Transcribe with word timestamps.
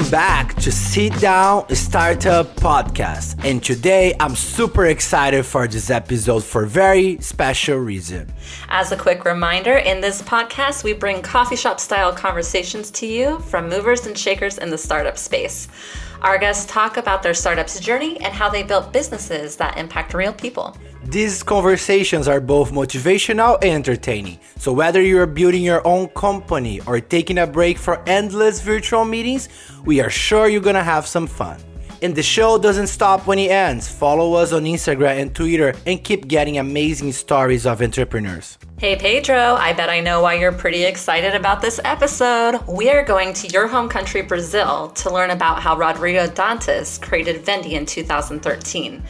Welcome 0.00 0.12
back 0.12 0.54
to 0.54 0.72
Sit 0.72 1.12
Down 1.20 1.68
Startup 1.74 2.46
Podcast. 2.56 3.44
And 3.44 3.62
today 3.62 4.14
I'm 4.18 4.34
super 4.34 4.86
excited 4.86 5.44
for 5.44 5.68
this 5.68 5.90
episode 5.90 6.42
for 6.42 6.64
a 6.64 6.66
very 6.66 7.18
special 7.18 7.76
reason. 7.76 8.32
As 8.70 8.92
a 8.92 8.96
quick 8.96 9.26
reminder, 9.26 9.76
in 9.76 10.00
this 10.00 10.22
podcast, 10.22 10.84
we 10.84 10.94
bring 10.94 11.20
coffee 11.20 11.54
shop 11.54 11.78
style 11.78 12.14
conversations 12.14 12.90
to 12.92 13.06
you 13.06 13.40
from 13.40 13.68
movers 13.68 14.06
and 14.06 14.16
shakers 14.16 14.56
in 14.56 14.70
the 14.70 14.78
startup 14.78 15.18
space. 15.18 15.68
Our 16.22 16.36
guests 16.36 16.70
talk 16.70 16.98
about 16.98 17.22
their 17.22 17.32
startup's 17.32 17.80
journey 17.80 18.20
and 18.20 18.34
how 18.34 18.50
they 18.50 18.62
built 18.62 18.92
businesses 18.92 19.56
that 19.56 19.78
impact 19.78 20.12
real 20.12 20.34
people. 20.34 20.76
These 21.04 21.42
conversations 21.42 22.28
are 22.28 22.40
both 22.40 22.72
motivational 22.72 23.56
and 23.62 23.72
entertaining. 23.72 24.38
So, 24.58 24.70
whether 24.70 25.00
you're 25.00 25.26
building 25.26 25.62
your 25.62 25.86
own 25.86 26.08
company 26.08 26.82
or 26.86 27.00
taking 27.00 27.38
a 27.38 27.46
break 27.46 27.78
for 27.78 28.02
endless 28.06 28.60
virtual 28.60 29.06
meetings, 29.06 29.48
we 29.86 30.00
are 30.00 30.10
sure 30.10 30.46
you're 30.46 30.60
gonna 30.60 30.84
have 30.84 31.06
some 31.06 31.26
fun. 31.26 31.56
And 32.02 32.14
the 32.14 32.22
show 32.22 32.56
doesn't 32.56 32.86
stop 32.86 33.26
when 33.26 33.38
it 33.38 33.50
ends. 33.50 33.86
Follow 33.86 34.32
us 34.34 34.52
on 34.52 34.64
Instagram 34.64 35.20
and 35.20 35.34
Twitter 35.34 35.74
and 35.84 36.02
keep 36.02 36.28
getting 36.28 36.56
amazing 36.56 37.12
stories 37.12 37.66
of 37.66 37.82
entrepreneurs. 37.82 38.56
Hey 38.78 38.96
Pedro, 38.96 39.36
I 39.36 39.74
bet 39.74 39.90
I 39.90 40.00
know 40.00 40.22
why 40.22 40.34
you're 40.34 40.52
pretty 40.52 40.84
excited 40.84 41.34
about 41.34 41.60
this 41.60 41.78
episode. 41.84 42.62
We 42.66 42.88
are 42.88 43.04
going 43.04 43.34
to 43.34 43.48
your 43.48 43.68
home 43.68 43.90
country, 43.90 44.22
Brazil, 44.22 44.88
to 44.88 45.12
learn 45.12 45.28
about 45.28 45.60
how 45.60 45.76
Rodrigo 45.76 46.26
Dantas 46.26 46.98
created 47.00 47.44
Vindi 47.44 47.72
in 47.72 47.84
2013. 47.84 49.02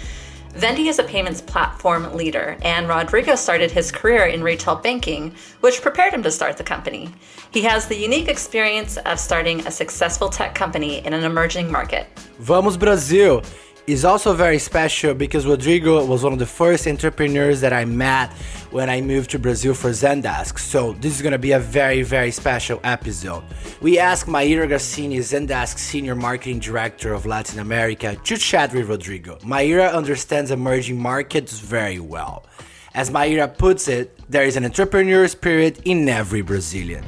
Vindi 0.55 0.87
is 0.87 0.99
a 0.99 1.05
payments 1.05 1.41
platform 1.41 2.13
leader, 2.15 2.57
and 2.63 2.89
Rodrigo 2.89 3.37
started 3.37 3.71
his 3.71 3.93
career 3.93 4.25
in 4.25 4.43
retail 4.43 4.75
banking, 4.75 5.35
which 5.61 5.81
prepared 5.81 6.13
him 6.13 6.23
to 6.25 6.31
start 6.31 6.57
the 6.57 6.65
company. 6.65 7.09
He 7.53 7.63
has 7.63 7.87
the 7.87 7.97
unique 7.97 8.29
experience 8.29 8.97
of 8.97 9.21
starting 9.21 9.67
a 9.67 9.71
successful 9.71 10.29
tech 10.29 10.55
company 10.55 11.05
in 11.07 11.13
an 11.13 11.23
emerging 11.23 11.71
market. 11.71 12.09
Vamos 12.41 12.77
Brasil! 12.77 13.43
Is 13.87 14.05
also 14.05 14.35
very 14.35 14.59
special 14.59 15.15
because 15.15 15.47
Rodrigo 15.47 16.05
was 16.05 16.23
one 16.23 16.33
of 16.33 16.39
the 16.39 16.47
first 16.47 16.87
entrepreneurs 16.87 17.61
that 17.63 17.73
I 17.73 17.85
met 17.85 18.33
when 18.71 18.89
I 18.89 19.01
moved 19.01 19.31
to 19.31 19.39
Brazil 19.39 19.75
for 19.75 19.91
Zendesk. 19.91 20.61
So 20.61 20.93
this 21.01 21.17
is 21.17 21.23
gonna 21.23 21.39
be 21.39 21.53
a 21.53 21.59
very, 21.59 22.03
very 22.03 22.31
special 22.31 22.79
episode. 22.85 23.43
We 23.81 23.99
asked 23.99 24.29
Maíra 24.29 24.69
Gracini, 24.69 25.19
Zendesk 25.19 25.77
Senior 25.79 26.15
Marketing 26.15 26.61
Director 26.61 27.13
of 27.13 27.27
Latin 27.27 27.59
America, 27.59 28.17
to 28.23 28.37
chat 28.37 28.73
with 28.73 28.89
Rodrigo. 28.89 29.39
Maíra 29.39 29.93
understands 29.93 30.53
emerging 30.53 31.01
markets 31.01 31.59
very 31.59 31.99
well. 31.99 32.47
As 32.95 33.11
Maíra 33.11 33.57
puts 33.57 33.89
it, 33.89 34.17
there 34.29 34.45
is 34.45 34.57
an 34.57 34.65
entrepreneur 34.65 35.27
spirit 35.27 35.81
in 35.85 36.09
every 36.09 36.43
Brazilian. 36.43 37.05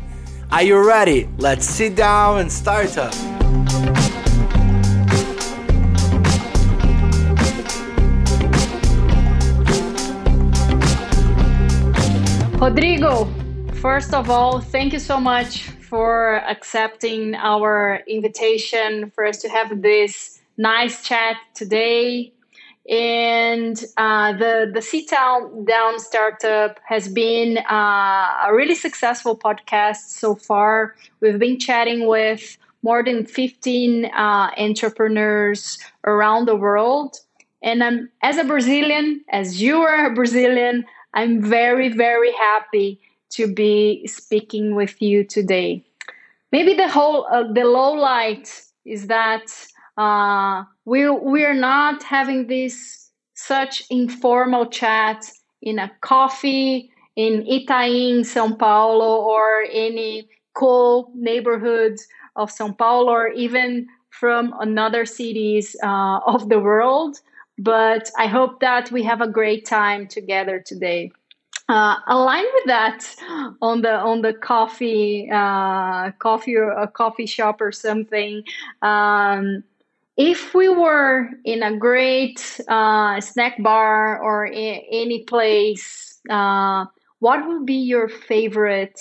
Are 0.50 0.62
you 0.62 0.84
ready? 0.84 1.28
Let's 1.38 1.66
sit 1.66 1.94
down 1.94 2.40
and 2.40 2.50
start 2.50 2.98
up. 2.98 3.14
Rodrigo, 12.62 13.28
first 13.80 14.14
of 14.14 14.30
all, 14.30 14.60
thank 14.60 14.92
you 14.92 15.00
so 15.00 15.18
much 15.18 15.62
for 15.90 16.36
accepting 16.48 17.34
our 17.34 18.04
invitation 18.06 19.10
for 19.16 19.26
us 19.26 19.38
to 19.38 19.48
have 19.48 19.82
this 19.82 20.40
nice 20.56 21.02
chat 21.02 21.38
today. 21.56 22.32
And 22.88 23.84
uh, 23.96 24.34
the 24.34 24.70
the 24.72 24.80
Sit 24.80 25.08
Down 25.08 25.64
Down 25.64 25.98
Startup 25.98 26.78
has 26.86 27.08
been 27.08 27.58
uh, 27.68 28.46
a 28.46 28.54
really 28.54 28.76
successful 28.76 29.36
podcast 29.36 30.10
so 30.20 30.36
far. 30.36 30.94
We've 31.20 31.40
been 31.40 31.58
chatting 31.58 32.06
with 32.06 32.56
more 32.84 33.02
than 33.02 33.26
15 33.26 34.04
uh, 34.04 34.50
entrepreneurs 34.56 35.78
around 36.04 36.46
the 36.46 36.54
world. 36.54 37.16
And 37.64 37.82
I'm, 37.82 38.10
as 38.22 38.38
a 38.38 38.44
Brazilian, 38.44 39.24
as 39.30 39.60
you 39.62 39.82
are 39.82 40.06
a 40.06 40.14
Brazilian, 40.14 40.84
I'm 41.14 41.42
very, 41.42 41.88
very 41.90 42.32
happy 42.32 43.00
to 43.30 43.52
be 43.52 44.06
speaking 44.06 44.74
with 44.74 45.00
you 45.00 45.24
today. 45.24 45.84
Maybe 46.50 46.74
the 46.74 46.88
whole 46.88 47.26
uh, 47.30 47.50
the 47.52 47.64
low 47.64 47.92
light 47.92 48.62
is 48.84 49.06
that 49.06 49.46
uh, 49.96 50.64
we 50.84 51.08
we're 51.08 51.54
not 51.54 52.02
having 52.02 52.46
this 52.46 53.10
such 53.34 53.84
informal 53.90 54.66
chat 54.66 55.30
in 55.62 55.78
a 55.78 55.90
coffee 56.00 56.90
in 57.16 57.44
Itaim, 57.46 58.20
São 58.20 58.58
Paulo, 58.58 59.22
or 59.22 59.64
any 59.70 60.28
cool 60.54 61.10
neighborhoods 61.14 62.06
of 62.36 62.50
São 62.50 62.76
Paulo, 62.76 63.12
or 63.12 63.28
even 63.28 63.86
from 64.10 64.54
another 64.60 65.04
cities 65.06 65.74
uh, 65.82 66.20
of 66.26 66.48
the 66.48 66.60
world 66.60 67.18
but 67.62 68.10
I 68.18 68.26
hope 68.26 68.60
that 68.60 68.90
we 68.90 69.04
have 69.04 69.20
a 69.20 69.28
great 69.28 69.66
time 69.66 70.08
together 70.08 70.58
today. 70.58 71.12
Uh, 71.68 71.96
aligned 72.08 72.48
with 72.54 72.64
that 72.66 73.14
on 73.62 73.82
the 73.82 73.94
on 73.94 74.22
the 74.22 74.34
coffee 74.34 75.30
uh, 75.32 76.10
coffee 76.18 76.56
or 76.56 76.70
a 76.70 76.88
coffee 76.88 77.26
shop 77.26 77.60
or 77.60 77.70
something. 77.70 78.42
Um, 78.82 79.62
if 80.16 80.54
we 80.54 80.68
were 80.68 81.30
in 81.44 81.62
a 81.62 81.76
great 81.76 82.60
uh, 82.68 83.20
snack 83.20 83.62
bar 83.62 84.20
or 84.20 84.46
any 84.46 85.24
place, 85.24 86.20
uh, 86.28 86.86
what 87.20 87.46
would 87.46 87.64
be 87.64 87.74
your 87.76 88.08
favorite 88.08 89.00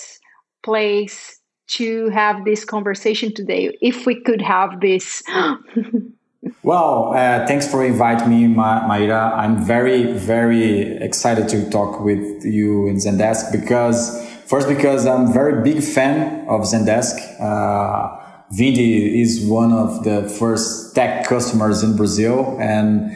place 0.62 1.40
to 1.66 2.08
have 2.10 2.44
this 2.44 2.64
conversation 2.64 3.34
today? 3.34 3.76
If 3.82 4.06
we 4.06 4.20
could 4.20 4.40
have 4.40 4.80
this. 4.80 5.22
Well, 6.64 7.12
uh, 7.12 7.44
thanks 7.48 7.68
for 7.68 7.84
inviting 7.84 8.30
me, 8.30 8.46
Ma- 8.46 8.86
Maíra. 8.88 9.36
I'm 9.36 9.64
very, 9.64 10.12
very 10.12 10.96
excited 10.98 11.48
to 11.48 11.68
talk 11.70 12.00
with 12.00 12.44
you 12.44 12.86
in 12.86 12.98
Zendesk 12.98 13.50
because, 13.50 14.24
first, 14.46 14.68
because 14.68 15.04
I'm 15.04 15.32
very 15.32 15.64
big 15.64 15.82
fan 15.82 16.46
of 16.46 16.60
Zendesk. 16.60 17.16
Uh, 17.40 18.16
Vindi 18.54 19.20
is 19.20 19.44
one 19.44 19.72
of 19.72 20.04
the 20.04 20.28
first 20.38 20.94
tech 20.94 21.26
customers 21.26 21.82
in 21.82 21.96
Brazil, 21.96 22.56
and 22.60 23.10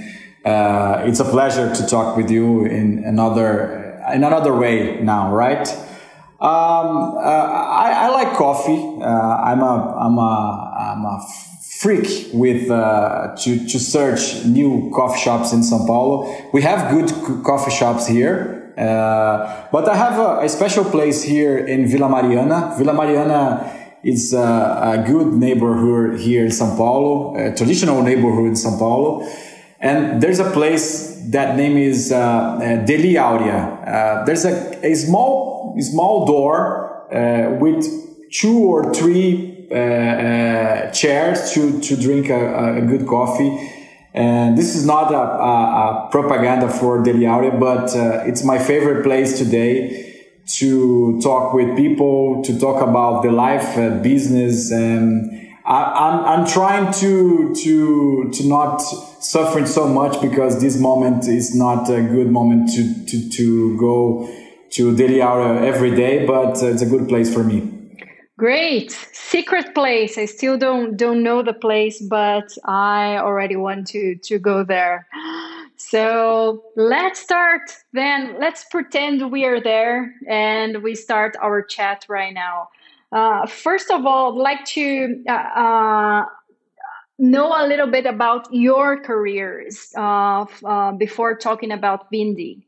uh, 0.45 1.05
it's 1.07 1.21
a 1.21 1.25
pleasure 1.25 1.73
to 1.73 1.87
talk 1.87 2.17
with 2.17 2.33
you 2.33 2.65
in 2.65 3.05
another 3.05 4.03
in 4.13 4.25
another 4.25 4.57
way 4.57 5.01
now, 5.03 5.33
right? 5.33 5.69
Um, 6.41 7.17
uh, 7.17 7.21
I, 7.21 8.07
I, 8.07 8.09
like 8.09 8.37
coffee. 8.37 8.79
Uh, 9.01 9.07
I'm 9.07 9.61
a 9.61 9.97
I'm 9.99 10.19
a 10.19 10.95
I'm 10.95 11.05
a 11.05 11.21
freak 11.81 12.29
with 12.33 12.71
uh, 12.71 13.35
to 13.37 13.67
to 13.67 13.79
search 13.79 14.45
new 14.45 14.91
coffee 14.95 15.21
shops 15.21 15.53
in 15.53 15.61
São 15.61 15.87
Paulo. 15.87 16.27
We 16.53 16.63
have 16.63 16.91
good 16.91 17.09
coffee 17.45 17.71
shops 17.71 18.07
here, 18.07 18.73
uh, 18.79 19.69
but 19.71 19.89
I 19.89 19.97
have 19.97 20.19
a, 20.19 20.41
a, 20.45 20.49
special 20.49 20.85
place 20.85 21.23
here 21.23 21.59
in 21.59 21.87
Vila 21.87 22.09
Mariana. 22.09 22.75
Vila 22.79 22.95
Mariana 22.95 23.73
is 24.03 24.33
a, 24.33 24.39
a, 24.41 25.05
good 25.07 25.35
neighborhood 25.35 26.21
here 26.21 26.45
in 26.45 26.51
São 26.51 26.77
Paulo, 26.77 27.37
a 27.37 27.55
traditional 27.55 28.03
neighborhood 28.03 28.47
in 28.47 28.55
São 28.55 28.79
Paulo. 28.79 29.27
And 29.81 30.23
there's 30.23 30.39
a 30.39 30.51
place 30.51 31.21
that 31.33 31.57
name 31.57 31.77
is 31.77 32.11
uh, 32.11 32.19
uh 32.19 32.87
Deli 32.87 33.19
Aurea. 33.19 33.61
Uh, 33.61 34.25
there's 34.25 34.45
a, 34.47 34.55
a 34.87 34.95
small 34.95 35.77
small 35.81 36.25
door 36.25 37.13
uh, 37.13 37.57
with 37.61 37.85
two 38.33 38.59
or 38.59 38.95
three 38.95 39.56
uh, 39.71 39.75
uh, 39.75 40.91
chairs 40.93 41.53
to, 41.53 41.81
to 41.81 41.97
drink 41.97 42.29
a, 42.29 42.77
a, 42.79 42.81
good 42.83 43.07
coffee. 43.07 43.73
And 44.15 44.57
this 44.57 44.77
is 44.77 44.87
not 44.87 45.13
a, 45.13 45.17
a, 45.17 46.07
a 46.07 46.09
propaganda 46.11 46.69
for 46.69 47.03
Deli 47.03 47.27
Aurea, 47.27 47.51
but 47.51 47.95
uh, 47.97 48.23
it's 48.27 48.45
my 48.45 48.59
favorite 48.59 49.03
place 49.03 49.39
today 49.39 50.07
to 50.59 51.21
talk 51.21 51.53
with 51.53 51.77
people, 51.77 52.43
to 52.45 52.59
talk 52.59 52.81
about 52.81 53.23
the 53.23 53.33
life, 53.33 53.77
uh, 53.77 53.91
business, 53.99 54.71
and 54.71 55.33
I, 55.65 55.83
am 55.83 55.97
I'm, 55.97 56.41
I'm 56.41 56.47
trying 56.47 56.93
to 57.01 57.53
to 57.53 58.31
to 58.33 58.49
not 58.49 58.79
suffering 58.79 59.67
so 59.67 59.89
much 59.89 60.23
because 60.23 60.61
this 60.61 60.79
moment 60.79 61.27
is 61.27 61.57
not 61.57 61.91
a 61.91 62.01
good 62.01 62.31
moment 62.31 62.71
to 62.75 63.05
to, 63.07 63.31
to 63.31 63.77
go 63.77 64.33
to 64.71 64.97
Deli 64.97 65.21
Aurea 65.21 65.63
every 65.63 65.95
day, 65.97 66.25
but 66.25 66.63
it's 66.63 66.83
a 66.83 66.87
good 66.87 67.09
place 67.09 67.33
for 67.33 67.43
me. 67.43 67.76
Great 68.39 68.91
secret 69.13 69.75
place. 69.75 70.19
I 70.19 70.27
still 70.27 70.59
don't 70.59 70.97
don't 70.97 71.23
know 71.23 71.43
the 71.43 71.55
place, 71.55 72.03
but 72.03 72.53
I 72.67 73.17
already 73.17 73.57
want 73.57 73.87
to 73.89 74.17
to 74.17 74.39
go 74.39 74.65
there. 74.65 75.07
So 75.79 76.65
let's 76.75 77.21
start 77.21 77.71
then. 77.93 78.41
Let's 78.41 78.65
pretend 78.65 79.31
we 79.31 79.45
are 79.45 79.61
there 79.61 80.15
and 80.27 80.83
we 80.83 80.95
start 80.95 81.37
our 81.41 81.63
chat 81.63 82.07
right 82.09 82.33
now. 82.33 82.71
Uh, 83.13 83.47
first 83.47 83.91
of 83.91 84.07
all, 84.07 84.33
I'd 84.33 84.43
like 84.43 84.65
to 84.77 85.23
uh, 85.29 85.33
uh, 85.33 86.25
know 87.19 87.53
a 87.55 87.69
little 87.69 87.87
bit 87.87 88.07
about 88.07 88.49
your 88.53 88.99
careers 88.99 89.93
uh, 89.97 90.47
before 90.93 91.37
talking 91.37 91.71
about 91.71 92.11
Vindi. 92.11 92.63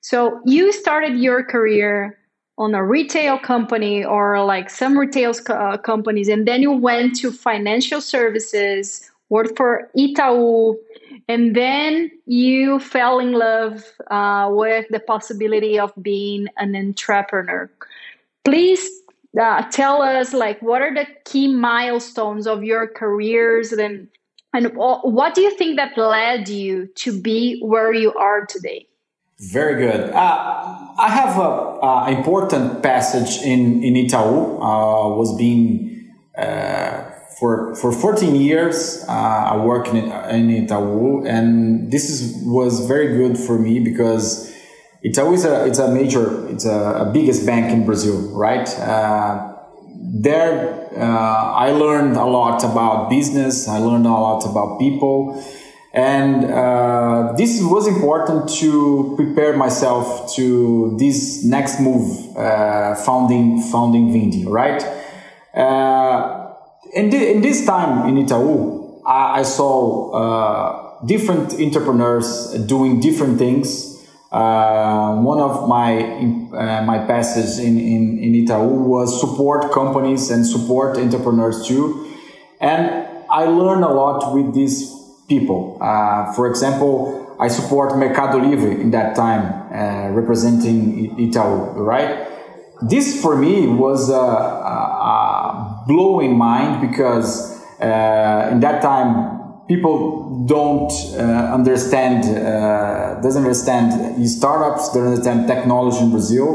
So 0.00 0.40
you 0.46 0.72
started 0.72 1.18
your 1.18 1.44
career 1.44 2.16
on 2.58 2.74
a 2.74 2.84
retail 2.84 3.38
company 3.38 4.04
or 4.04 4.44
like 4.44 4.70
some 4.70 4.96
retail 4.96 5.32
uh, 5.48 5.76
companies, 5.78 6.28
and 6.28 6.46
then 6.46 6.62
you 6.62 6.70
went 6.70 7.16
to 7.16 7.32
financial 7.32 8.00
services, 8.00 9.10
worked 9.30 9.56
for 9.56 9.90
Itaú, 9.96 10.76
and 11.28 11.56
then 11.56 12.10
you 12.26 12.78
fell 12.78 13.18
in 13.18 13.32
love 13.32 13.84
uh, 14.10 14.48
with 14.50 14.86
the 14.90 15.00
possibility 15.00 15.78
of 15.78 15.92
being 16.02 16.46
an 16.58 16.76
entrepreneur. 16.76 17.70
Please 18.44 18.88
uh, 19.40 19.62
tell 19.70 20.02
us 20.02 20.34
like 20.34 20.60
what 20.60 20.82
are 20.82 20.94
the 20.94 21.06
key 21.24 21.48
milestones 21.48 22.46
of 22.46 22.62
your 22.62 22.86
careers 22.86 23.72
and 23.72 24.08
and 24.54 24.76
what 24.76 25.34
do 25.34 25.40
you 25.40 25.56
think 25.56 25.76
that 25.76 25.96
led 25.96 26.46
you 26.46 26.86
to 26.96 27.18
be 27.18 27.58
where 27.60 27.94
you 27.94 28.12
are 28.14 28.44
today 28.44 28.86
very 29.50 29.74
good 29.74 30.10
uh, 30.10 30.94
i 30.98 31.08
have 31.08 31.34
an 31.82 32.16
important 32.16 32.82
passage 32.82 33.42
in 33.42 33.82
in 33.82 33.94
itaú 33.94 34.58
uh, 34.60 35.16
was 35.18 35.34
being 35.36 35.64
uh, 36.38 37.10
for 37.40 37.74
for 37.74 37.90
14 37.90 38.36
years 38.36 39.04
uh, 39.08 39.52
i 39.52 39.56
work 39.56 39.88
in, 39.88 39.96
in 40.30 40.66
itaú 40.66 41.26
and 41.26 41.90
this 41.90 42.08
is 42.08 42.38
was 42.46 42.86
very 42.86 43.08
good 43.18 43.36
for 43.36 43.58
me 43.58 43.80
because 43.80 44.52
it's 45.02 45.18
always 45.18 45.44
a 45.44 45.66
it's 45.66 45.78
a 45.78 45.88
major 45.88 46.48
it's 46.48 46.64
a, 46.64 46.78
a 47.02 47.10
biggest 47.12 47.44
bank 47.44 47.72
in 47.72 47.84
Brazil, 47.84 48.30
right? 48.30 48.68
Uh, 48.78 49.52
there, 50.14 50.88
uh, 50.96 51.64
I 51.66 51.70
learned 51.70 52.16
a 52.16 52.24
lot 52.24 52.62
about 52.64 53.10
business. 53.10 53.66
I 53.66 53.78
learned 53.78 54.06
a 54.06 54.10
lot 54.10 54.44
about 54.44 54.78
people, 54.78 55.42
and 55.94 56.44
uh, 56.44 57.34
this 57.36 57.60
was 57.62 57.86
important 57.86 58.48
to 58.60 59.14
prepare 59.16 59.56
myself 59.56 60.34
to 60.36 60.96
this 60.98 61.44
next 61.44 61.80
move, 61.80 62.36
uh, 62.36 62.94
founding 62.94 63.60
founding 63.60 64.08
Vindi, 64.10 64.46
right? 64.46 64.82
Uh, 65.54 66.54
in, 66.94 67.10
the, 67.10 67.30
in 67.30 67.42
this 67.42 67.66
time 67.66 68.08
in 68.08 68.24
Itaú, 68.24 69.02
I, 69.06 69.40
I 69.40 69.42
saw 69.42 70.10
uh, 70.12 71.04
different 71.04 71.60
entrepreneurs 71.60 72.54
doing 72.66 73.00
different 73.00 73.38
things 73.38 73.92
uh, 74.32 75.14
one 75.16 75.40
of 75.40 75.68
my 75.68 76.00
uh, 76.56 76.82
my 76.84 77.04
passages 77.06 77.58
in, 77.58 77.78
in, 77.78 78.18
in 78.18 78.32
Itaú 78.32 78.88
was 78.88 79.20
support 79.20 79.70
companies 79.72 80.30
and 80.30 80.46
support 80.46 80.96
entrepreneurs 80.96 81.68
too. 81.68 82.08
And 82.58 83.06
I 83.30 83.44
learned 83.44 83.84
a 83.84 83.92
lot 83.92 84.32
with 84.32 84.54
these 84.54 84.90
people. 85.32 85.78
Uh, 85.80 86.32
for 86.34 86.46
example, 86.46 87.22
I 87.40 87.48
support 87.48 87.96
Mercado 87.96 88.38
Livre 88.38 88.70
in 88.70 88.90
that 88.92 89.16
time, 89.16 89.44
uh, 89.72 90.10
representing 90.14 91.16
Itaú, 91.16 91.74
right? 91.74 92.28
This 92.82 93.20
for 93.22 93.36
me 93.36 93.66
was 93.66 94.10
a, 94.10 94.14
a, 94.14 95.84
blowing 95.86 96.36
mind 96.38 96.80
because 96.80 97.60
uh, 97.80 98.50
in 98.52 98.60
that 98.60 98.80
time 98.82 99.64
people 99.66 100.44
don't 100.46 100.92
uh, 100.92 101.50
understand 101.58 102.22
uh, 102.24 103.20
doesn't 103.20 103.42
understand 103.42 103.90
startups 104.28 104.92
don't 104.92 105.08
understand 105.08 105.48
technology 105.48 105.98
in 105.98 106.10
brazil 106.10 106.48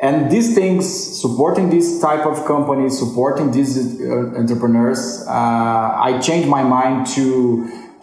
and 0.00 0.28
these 0.28 0.56
things 0.56 0.84
supporting 1.20 1.70
this 1.70 2.00
type 2.00 2.26
of 2.26 2.44
companies 2.46 2.98
supporting 2.98 3.52
these 3.52 3.72
uh, 3.78 4.40
entrepreneurs 4.40 5.24
i 5.28 6.18
changed 6.20 6.48
my 6.48 6.64
mind 6.64 7.06
to 7.06 7.24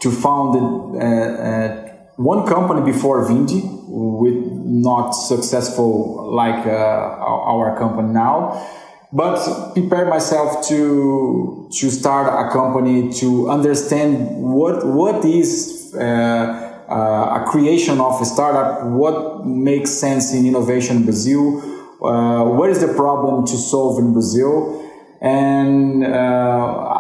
to 0.01 0.11
found 0.11 0.55
uh, 0.55 1.05
uh, 1.05 1.91
one 2.15 2.47
company 2.47 2.81
before 2.91 3.25
vindi 3.27 3.61
with 3.87 4.39
not 4.65 5.11
successful 5.11 6.31
like 6.33 6.65
our 6.65 7.77
company 7.77 8.13
now. 8.13 8.65
But 9.11 9.73
prepare 9.73 10.05
myself 10.05 10.67
to 10.67 11.69
to 11.79 11.89
start 11.89 12.27
a 12.27 12.51
company 12.51 13.11
to 13.13 13.49
understand 13.49 14.43
what 14.53 14.85
what 14.85 15.25
is 15.25 15.93
uh, 15.95 15.99
uh, 15.99 17.41
a 17.41 17.45
creation 17.47 17.99
of 17.99 18.21
a 18.21 18.25
startup 18.25 18.85
what 18.85 19.45
makes 19.45 19.91
sense 19.91 20.33
in 20.33 20.45
innovation 20.45 20.97
in 20.97 21.03
brazil 21.05 21.61
uh, 22.01 22.45
what 22.45 22.69
is 22.69 22.79
the 22.79 22.93
problem 22.93 23.45
to 23.45 23.57
solve 23.57 23.99
in 23.99 24.13
brazil. 24.13 24.85
And 25.21 26.05
uh, 26.05 26.98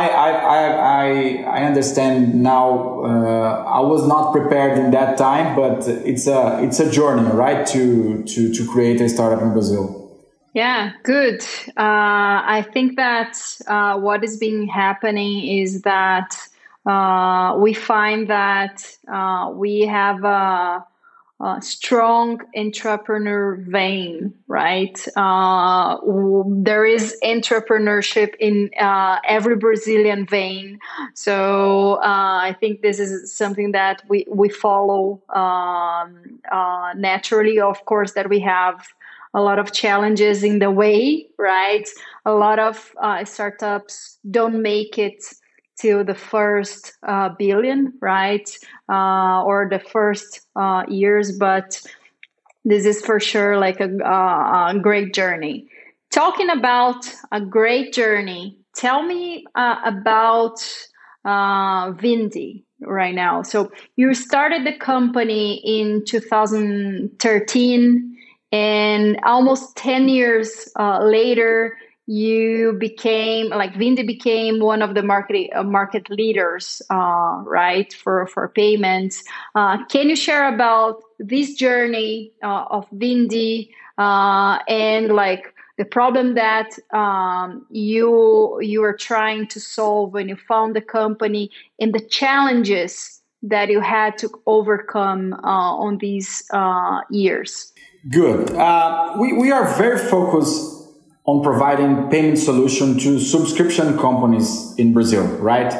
I, 0.00 0.08
I, 0.08 0.28
I, 0.98 1.08
I 1.58 1.64
understand 1.64 2.42
now 2.42 3.02
uh, 3.04 3.64
I 3.78 3.80
was 3.80 4.06
not 4.06 4.32
prepared 4.32 4.78
in 4.78 4.90
that 4.92 5.18
time 5.18 5.54
but 5.54 5.86
it's 5.86 6.26
a 6.26 6.62
it's 6.64 6.80
a 6.80 6.90
journey 6.90 7.28
right 7.44 7.66
to 7.68 8.22
to, 8.24 8.54
to 8.54 8.66
create 8.72 9.00
a 9.00 9.08
startup 9.08 9.42
in 9.42 9.52
Brazil 9.52 10.02
yeah, 10.54 10.92
good. 11.02 11.40
Uh, 11.78 12.44
I 12.58 12.66
think 12.74 12.96
that 12.96 13.38
uh, 13.66 13.98
what 13.98 14.22
is 14.22 14.36
being 14.36 14.66
happening 14.66 15.48
is 15.48 15.80
that 15.82 16.36
uh, 16.84 17.56
we 17.58 17.72
find 17.72 18.28
that 18.28 18.84
uh, 19.08 19.50
we 19.54 19.80
have 19.86 20.24
a, 20.24 20.84
strong 21.60 22.40
entrepreneur 22.56 23.56
vein, 23.56 24.32
right? 24.46 25.06
Uh, 25.16 25.98
there 26.46 26.84
is 26.84 27.16
entrepreneurship 27.24 28.34
in 28.38 28.70
uh, 28.78 29.18
every 29.26 29.56
Brazilian 29.56 30.26
vein. 30.26 30.78
So 31.14 31.98
I 32.02 32.56
think 32.60 32.82
this 32.82 32.98
is 32.98 33.34
something 33.34 33.72
that 33.72 34.02
we, 34.08 34.26
we 34.28 34.48
follow 34.48 35.20
um, 35.34 36.40
naturally. 36.96 37.60
Of 37.60 37.84
course, 37.84 38.12
that 38.12 38.28
we 38.28 38.40
have 38.40 38.86
a 39.34 39.40
lot 39.40 39.58
of 39.58 39.72
challenges 39.72 40.44
in 40.44 40.58
the 40.58 40.70
way, 40.70 41.26
right? 41.38 41.88
A 42.24 42.32
lot 42.32 42.58
of 42.58 42.92
uh, 43.00 43.24
startups 43.24 44.18
don't 44.30 44.60
make 44.62 44.98
it 44.98 45.24
to 45.82 46.02
the 46.04 46.14
first 46.14 46.94
uh, 47.06 47.28
billion, 47.38 47.92
right? 48.00 48.48
Uh, 48.88 49.42
or 49.44 49.68
the 49.68 49.80
first 49.80 50.40
uh, 50.56 50.84
years, 50.88 51.36
but 51.36 51.82
this 52.64 52.86
is 52.86 53.04
for 53.04 53.18
sure 53.18 53.58
like 53.58 53.80
a, 53.80 53.90
a, 53.98 54.78
great 54.80 55.12
journey. 55.12 55.66
Talking 56.10 56.48
about 56.50 57.12
a 57.32 57.40
great 57.40 57.92
journey, 57.92 58.56
tell 58.76 59.02
me 59.02 59.44
uh, 59.56 59.80
about 59.84 60.64
uh, 61.24 61.90
Vindi 61.92 62.62
right 62.80 63.14
now. 63.14 63.42
So 63.42 63.72
you 63.96 64.14
started 64.14 64.64
the 64.64 64.76
company 64.76 65.60
in 65.64 66.04
2013 66.04 68.16
and 68.52 69.18
almost 69.24 69.74
10 69.76 70.08
years 70.08 70.68
uh, 70.78 71.02
later 71.02 71.76
you 72.12 72.76
became 72.78 73.48
like 73.48 73.72
Vindi 73.72 74.06
became 74.06 74.60
one 74.60 74.82
of 74.82 74.94
the 74.94 75.02
market 75.02 75.48
uh, 75.54 75.62
market 75.62 76.10
leaders, 76.10 76.82
uh, 76.90 77.40
right, 77.46 77.90
for 77.94 78.26
for 78.26 78.48
payments. 78.48 79.24
Uh, 79.54 79.82
can 79.86 80.10
you 80.10 80.16
share 80.16 80.54
about 80.54 81.02
this 81.18 81.54
journey 81.54 82.30
uh, 82.42 82.64
of 82.68 82.86
Vindi 82.90 83.70
uh, 83.96 84.58
and 84.68 85.08
like 85.14 85.54
the 85.78 85.86
problem 85.86 86.34
that 86.34 86.78
um, 86.92 87.64
you 87.70 88.60
you 88.60 88.82
were 88.82 88.96
trying 88.96 89.46
to 89.46 89.58
solve 89.58 90.12
when 90.12 90.28
you 90.28 90.36
found 90.36 90.76
the 90.76 90.82
company 90.82 91.50
and 91.80 91.94
the 91.94 92.04
challenges 92.10 93.22
that 93.42 93.70
you 93.70 93.80
had 93.80 94.18
to 94.18 94.28
overcome 94.46 95.32
on 95.42 95.96
these 95.96 96.42
years? 97.10 97.72
Good. 98.10 98.50
Uh, 98.50 99.16
we, 99.18 99.32
we 99.32 99.50
are 99.50 99.66
very 99.78 99.98
focused 99.98 100.81
on 101.24 101.42
providing 101.42 102.08
payment 102.10 102.38
solution 102.38 102.98
to 102.98 103.20
subscription 103.20 103.96
companies 103.98 104.74
in 104.76 104.92
Brazil, 104.92 105.24
right? 105.38 105.72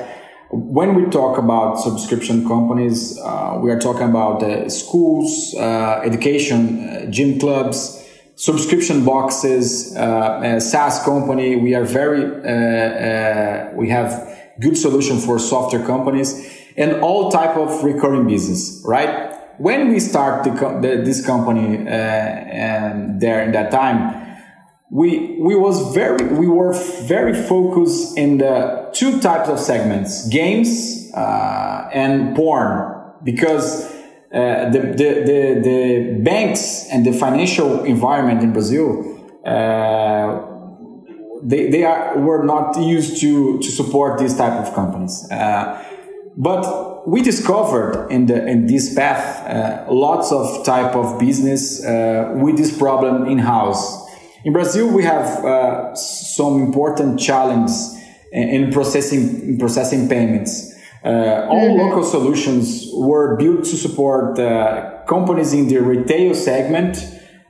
When 0.51 0.95
we 0.95 1.11
talk 1.11 1.39
about 1.39 1.81
subscription 1.81 2.47
companies, 2.47 3.19
uh, 3.19 3.59
we 3.61 3.71
are 3.71 3.81
talking 3.81 4.09
about 4.09 4.43
uh, 4.43 4.69
schools, 4.69 5.55
uh, 5.59 6.03
education, 6.05 6.89
uh, 6.89 7.07
gym 7.11 7.41
clubs, 7.41 7.99
subscription 8.37 9.05
boxes, 9.05 9.97
uh, 9.97 10.61
SaaS 10.61 11.03
company. 11.05 11.57
We 11.57 11.75
are 11.75 11.85
very, 11.85 12.25
we 13.75 13.89
have 13.89 14.29
good 14.61 14.77
solution 14.77 15.19
for 15.19 15.39
software 15.39 15.85
companies 15.85 16.31
and 16.77 17.01
all 17.01 17.31
type 17.31 17.57
of 17.57 17.83
recurring 17.83 18.29
business, 18.29 18.83
right? 18.85 19.33
when 19.59 19.91
we 19.91 20.01
start 20.01 20.45
the, 20.45 20.51
the, 20.81 21.03
this 21.05 21.25
company 21.25 21.87
uh, 21.87 21.91
and 21.91 23.21
there 23.21 23.43
in 23.45 23.53
that 23.53 23.71
time, 23.71 24.22
we 24.93 25.39
we 25.41 25.55
was 25.57 25.95
very 25.95 26.25
we 26.27 26.47
were 26.47 26.75
very 27.09 27.35
focused 27.35 28.19
in 28.19 28.39
the 28.39 28.91
two 28.93 29.21
types 29.21 29.49
of 29.49 29.59
segments: 29.59 30.29
games 30.29 31.11
uh, 31.15 31.89
and 31.93 32.37
porn, 32.37 33.13
because. 33.25 33.91
Uh, 34.33 34.71
the, 34.71 34.79
the, 34.79 35.11
the, 35.27 35.61
the 35.63 36.21
banks 36.23 36.87
and 36.91 37.05
the 37.05 37.13
financial 37.13 37.85
environment 37.85 38.43
in 38.43 38.51
Brazil 38.51 39.05
uh, 39.45 40.41
they, 41.43 41.71
they 41.71 41.85
are 41.85 42.19
were 42.19 42.45
not 42.45 42.77
used 42.81 43.21
to 43.21 43.59
to 43.59 43.71
support 43.71 44.19
these 44.19 44.37
type 44.37 44.53
of 44.53 44.73
companies. 44.75 45.29
Uh, 45.31 45.83
but 46.37 47.07
we 47.07 47.21
discovered 47.21 48.09
in 48.11 48.27
the 48.27 48.47
in 48.47 48.67
this 48.67 48.95
path 48.95 49.47
uh, 49.47 49.93
lots 49.93 50.33
of 50.33 50.65
type 50.65 50.95
of 50.95 51.19
business 51.19 51.85
uh, 51.85 52.33
with 52.37 52.57
this 52.57 52.77
problem 52.77 53.27
in 53.27 53.39
house. 53.39 54.02
In 54.45 54.53
Brazil, 54.53 54.89
we 54.89 55.05
have 55.05 55.45
uh, 55.45 55.95
some 55.95 56.61
important 56.63 57.21
challenges 57.21 57.97
in 58.33 58.73
processing 58.73 59.43
in 59.43 59.59
processing 59.59 60.09
payments. 60.09 60.73
Uh, 61.05 61.47
all 61.49 61.69
mm-hmm. 61.69 61.81
local 61.81 62.05
solutions 62.05 62.89
were 62.95 63.37
built 63.37 63.65
to 63.65 63.77
support 63.77 64.39
uh, 64.39 65.03
companies 65.07 65.53
in 65.53 65.69
the 65.69 65.79
retail 65.79 66.35
segment, 66.35 66.97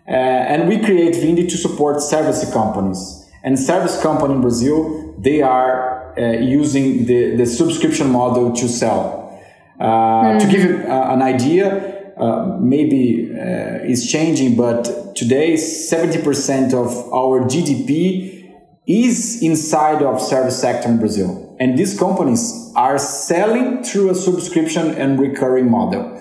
uh, 0.09 0.11
and 0.11 0.69
we 0.69 0.79
create 0.79 1.15
Vindi 1.15 1.49
to 1.49 1.57
support 1.57 2.01
service 2.01 2.51
companies. 2.53 3.31
And 3.45 3.59
service 3.59 4.01
company 4.01 4.35
in 4.35 4.41
Brazil, 4.41 5.15
they 5.19 5.43
are 5.43 6.19
uh, 6.19 6.33
using 6.33 7.07
the, 7.07 7.37
the 7.37 7.47
subscription 7.47 8.11
model 8.11 8.53
to 8.53 8.69
sell. 8.69 9.41
Mm-hmm. 9.81 10.39
To 10.39 10.47
give 10.53 10.65
you 10.65 10.77
an 10.87 11.23
idea, 11.23 11.92
uh, 12.16 12.59
maybe 12.61 13.31
uh, 13.33 13.81
it's 13.83 14.11
changing, 14.11 14.57
but 14.57 15.16
today 15.16 15.54
70% 15.54 16.75
of 16.75 17.12
our 17.12 17.40
GDP 17.45 18.50
is 18.87 19.42
inside 19.42 20.02
of 20.02 20.21
service 20.21 20.61
sector 20.61 20.88
in 20.88 20.99
Brazil. 20.99 21.57
And 21.61 21.78
these 21.78 21.99
companies 21.99 22.73
are 22.75 22.99
selling 22.99 23.85
through 23.85 24.11
a 24.11 24.14
subscription 24.14 24.90
and 24.95 25.21
recurring 25.21 25.71
model. 25.71 26.21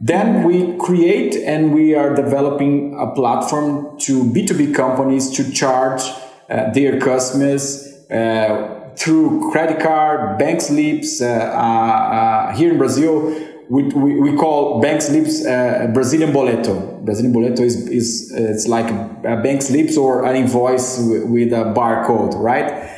Then 0.00 0.44
we 0.44 0.76
create 0.78 1.36
and 1.36 1.72
we 1.72 1.94
are 1.94 2.14
developing 2.14 2.98
a 2.98 3.14
platform 3.14 3.98
to 4.00 4.24
B2B 4.24 4.74
companies 4.74 5.30
to 5.36 5.50
charge 5.52 6.02
uh, 6.50 6.70
their 6.72 7.00
customers 7.00 8.04
uh, 8.10 8.90
through 8.96 9.50
credit 9.50 9.80
card, 9.80 10.38
bank 10.38 10.60
slips. 10.60 11.20
Uh, 11.20 12.52
here 12.56 12.72
in 12.72 12.78
Brazil, 12.78 13.55
we, 13.68 13.84
we, 13.84 14.20
we, 14.20 14.36
call 14.36 14.80
bank 14.80 15.02
slips 15.02 15.44
uh, 15.44 15.90
Brazilian 15.92 16.32
boleto. 16.32 17.04
Brazilian 17.04 17.34
boleto 17.34 17.60
is, 17.60 17.88
is 17.88 18.32
uh, 18.32 18.42
it's 18.42 18.66
like 18.66 18.88
a 18.90 19.40
bank 19.42 19.62
slips 19.62 19.96
or 19.96 20.24
an 20.24 20.36
invoice 20.36 20.98
with, 21.00 21.52
a 21.52 21.74
barcode, 21.76 22.34
right? 22.36 22.92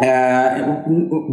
Uh, 0.00 0.82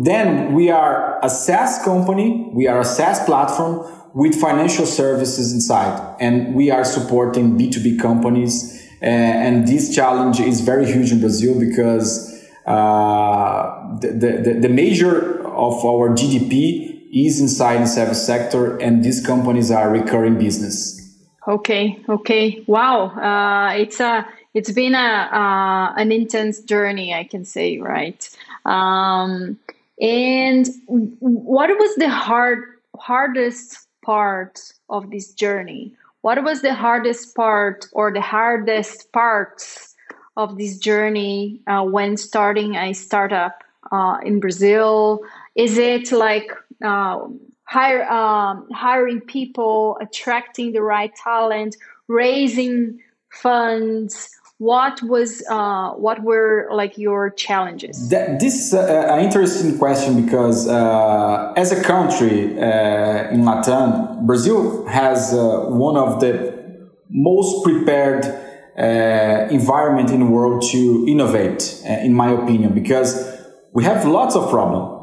then 0.02 0.54
we 0.54 0.70
are 0.70 1.20
a 1.24 1.30
SaaS 1.30 1.84
company. 1.84 2.50
We 2.54 2.68
are 2.68 2.80
a 2.80 2.86
SaaS 2.86 3.24
platform 3.24 3.86
with 4.14 4.40
financial 4.40 4.86
services 4.86 5.54
inside, 5.54 6.18
and 6.20 6.56
we 6.56 6.72
are 6.72 6.84
supporting 6.84 7.58
B2B 7.58 8.02
companies. 8.02 8.82
Uh, 9.02 9.06
and 9.06 9.68
this 9.68 9.94
challenge 9.94 10.40
is 10.40 10.62
very 10.62 10.86
huge 10.86 11.12
in 11.12 11.20
Brazil 11.20 11.60
because 11.60 12.34
uh, 12.66 13.98
the, 14.00 14.08
the, 14.08 14.60
the 14.62 14.70
measure 14.70 15.46
of 15.48 15.86
our 15.86 16.10
GDP 16.10 16.95
is 17.14 17.40
inside 17.40 17.82
the 17.82 17.88
service 17.88 18.26
sector, 18.26 18.78
and 18.78 19.04
these 19.04 19.26
companies 19.26 19.72
are 19.72 19.90
recurring 19.90 20.38
business. 20.38 21.02
Okay, 21.48 22.02
okay, 22.10 22.64
wow, 22.68 23.08
uh, 23.10 23.74
it's 23.76 24.00
a 24.00 24.26
it's 24.54 24.72
been 24.72 24.96
a 24.96 24.98
uh, 24.98 25.94
an 25.96 26.12
intense 26.12 26.62
journey, 26.62 27.14
I 27.14 27.24
can 27.24 27.46
say, 27.46 27.78
right? 27.78 28.28
Um, 28.66 29.60
and 30.02 30.68
what 30.88 31.70
was 31.70 31.96
the 31.96 32.10
hard 32.10 32.64
hardest 32.98 33.88
part 34.04 34.60
of 34.90 35.12
this 35.12 35.34
journey? 35.34 35.94
What 36.22 36.44
was 36.44 36.62
the 36.62 36.74
hardest 36.74 37.36
part 37.36 37.86
or 37.92 38.12
the 38.12 38.22
hardest 38.22 39.12
parts 39.12 39.94
of 40.38 40.58
this 40.58 40.78
journey 40.78 41.62
uh, 41.68 41.84
when 41.84 42.18
starting 42.18 42.76
a 42.76 42.94
startup 42.94 43.64
uh, 43.92 44.18
in 44.24 44.40
Brazil? 44.40 45.22
Is 45.56 45.78
it 45.78 46.12
like 46.12 46.52
uh, 46.84 47.20
hire, 47.66 48.04
um, 48.10 48.68
hiring 48.72 49.22
people, 49.22 49.98
attracting 50.02 50.74
the 50.74 50.82
right 50.82 51.14
talent, 51.16 51.76
raising 52.08 53.00
funds? 53.32 54.30
What 54.58 55.04
was 55.04 55.44
uh, 55.50 55.90
what 55.92 56.24
were 56.24 56.70
like 56.72 56.98
your 56.98 57.30
challenges? 57.30 58.08
That, 58.08 58.40
this 58.40 58.56
is 58.56 58.74
an 58.74 59.20
interesting 59.20 59.78
question 59.78 60.24
because 60.24 60.66
uh, 60.66 61.52
as 61.58 61.74
a 61.74 61.84
country 61.84 62.58
uh, 62.58 63.32
in 63.32 63.44
Latin, 63.44 64.26
Brazil 64.26 64.86
has 64.86 65.34
uh, 65.34 65.66
one 65.68 65.98
of 65.98 66.22
the 66.22 66.56
most 67.10 67.66
prepared 67.66 68.26
uh, 68.78 69.48
environment 69.52 70.10
in 70.10 70.22
the 70.22 70.26
world 70.26 70.62
to 70.72 71.06
innovate, 71.08 71.82
uh, 71.86 71.94
in 71.94 72.14
my 72.14 72.32
opinion, 72.32 72.74
because 72.74 73.30
we 73.74 73.84
have 73.84 74.06
lots 74.06 74.36
of 74.36 74.50
problems 74.50 74.95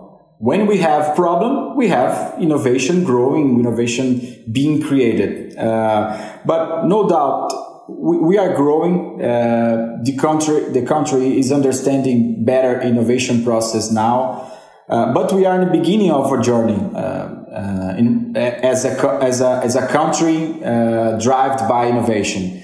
when 0.42 0.66
we 0.66 0.78
have 0.78 1.14
problem, 1.14 1.76
we 1.76 1.86
have 1.86 2.34
innovation 2.40 3.04
growing, 3.04 3.60
innovation 3.60 4.42
being 4.50 4.82
created. 4.82 5.56
Uh, 5.56 6.40
but 6.44 6.84
no 6.86 7.08
doubt, 7.08 7.52
we, 7.88 8.18
we 8.18 8.38
are 8.38 8.52
growing. 8.56 9.22
Uh, 9.22 9.98
the 10.02 10.16
country, 10.16 10.64
the 10.70 10.82
country 10.82 11.38
is 11.38 11.52
understanding 11.52 12.44
better 12.44 12.80
innovation 12.80 13.44
process 13.44 13.92
now. 13.92 14.50
Uh, 14.88 15.12
but 15.14 15.32
we 15.32 15.46
are 15.46 15.62
in 15.62 15.68
the 15.68 15.78
beginning 15.78 16.10
of 16.10 16.32
a 16.32 16.42
journey 16.42 16.74
uh, 16.74 16.98
uh, 16.98 17.94
in, 17.96 18.36
as 18.36 18.84
a 18.84 18.98
as 19.22 19.40
a 19.40 19.60
as 19.62 19.76
a 19.76 19.86
country 19.86 20.60
uh, 20.64 21.20
driven 21.20 21.68
by 21.68 21.86
innovation. 21.86 22.60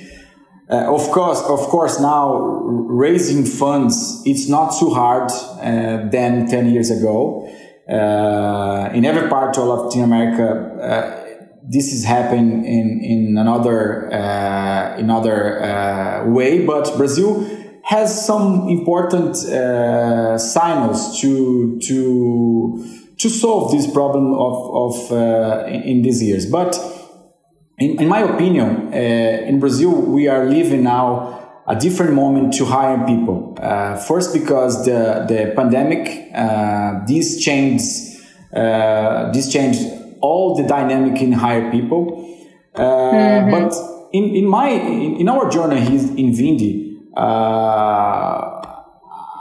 Uh, 0.68 0.92
of 0.92 1.08
course, 1.12 1.40
of 1.42 1.60
course, 1.68 2.00
now 2.00 2.34
raising 3.04 3.44
funds 3.44 4.20
it's 4.26 4.48
not 4.48 4.76
too 4.80 4.90
hard 4.90 5.30
uh, 5.30 6.10
than 6.10 6.48
ten 6.48 6.68
years 6.68 6.90
ago 6.90 7.48
in 7.88 9.04
every 9.04 9.28
part 9.28 9.56
of 9.58 9.66
Latin 9.66 10.02
America, 10.02 10.48
uh, 10.80 11.24
this 11.62 11.92
is 11.92 12.04
happening 12.04 12.64
in 12.64 13.00
in 13.02 13.38
another 13.38 14.12
uh, 14.12 14.96
another 14.96 15.62
uh, 15.62 16.24
way. 16.26 16.64
But 16.64 16.96
Brazil 16.96 17.44
has 17.84 18.26
some 18.26 18.68
important 18.68 19.36
uh, 19.36 20.38
signals 20.38 21.20
to 21.20 21.78
to 21.80 22.84
to 23.18 23.28
solve 23.28 23.72
this 23.72 23.90
problem 23.90 24.34
of 24.34 24.56
of 24.74 25.12
uh, 25.12 25.66
in, 25.66 25.82
in, 25.82 26.02
these 26.02 26.22
years. 26.22 26.46
But 26.46 26.78
in, 27.78 28.00
in 28.00 28.08
my 28.08 28.20
opinion, 28.20 28.92
in 28.92 29.60
Brazil, 29.60 29.90
we 29.90 30.28
are 30.28 30.46
living 30.46 30.84
now 30.84 31.47
a 31.68 31.76
different 31.76 32.14
moment 32.14 32.54
to 32.54 32.64
hire 32.64 33.04
people. 33.06 33.56
Uh, 33.60 33.96
first, 33.96 34.32
because 34.32 34.84
the 34.84 35.26
the 35.28 35.52
pandemic 35.54 36.30
uh, 36.34 37.04
this 37.06 37.38
changed 37.40 38.18
uh, 38.54 39.30
this 39.32 39.52
changed 39.52 39.82
all 40.20 40.56
the 40.56 40.66
dynamic 40.66 41.20
in 41.20 41.32
hire 41.32 41.70
people. 41.70 42.24
Uh, 42.74 42.82
mm-hmm. 42.82 43.50
But 43.50 43.74
in 44.12 44.34
in 44.34 44.46
my 44.46 44.68
in, 44.68 45.16
in 45.16 45.28
our 45.28 45.50
journey 45.50 45.78
in 46.16 46.32
Vindi, 46.32 46.96
uh, 47.16 48.58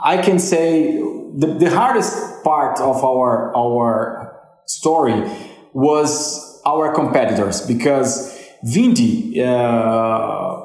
I 0.04 0.20
can 0.22 0.38
say 0.38 0.98
the, 1.34 1.46
the 1.58 1.70
hardest 1.70 2.44
part 2.44 2.78
of 2.80 3.04
our 3.04 3.56
our 3.56 4.36
story 4.66 5.24
was 5.72 6.60
our 6.66 6.92
competitors 6.92 7.66
because 7.66 8.36
Vindi 8.64 9.38
uh, 9.38 10.57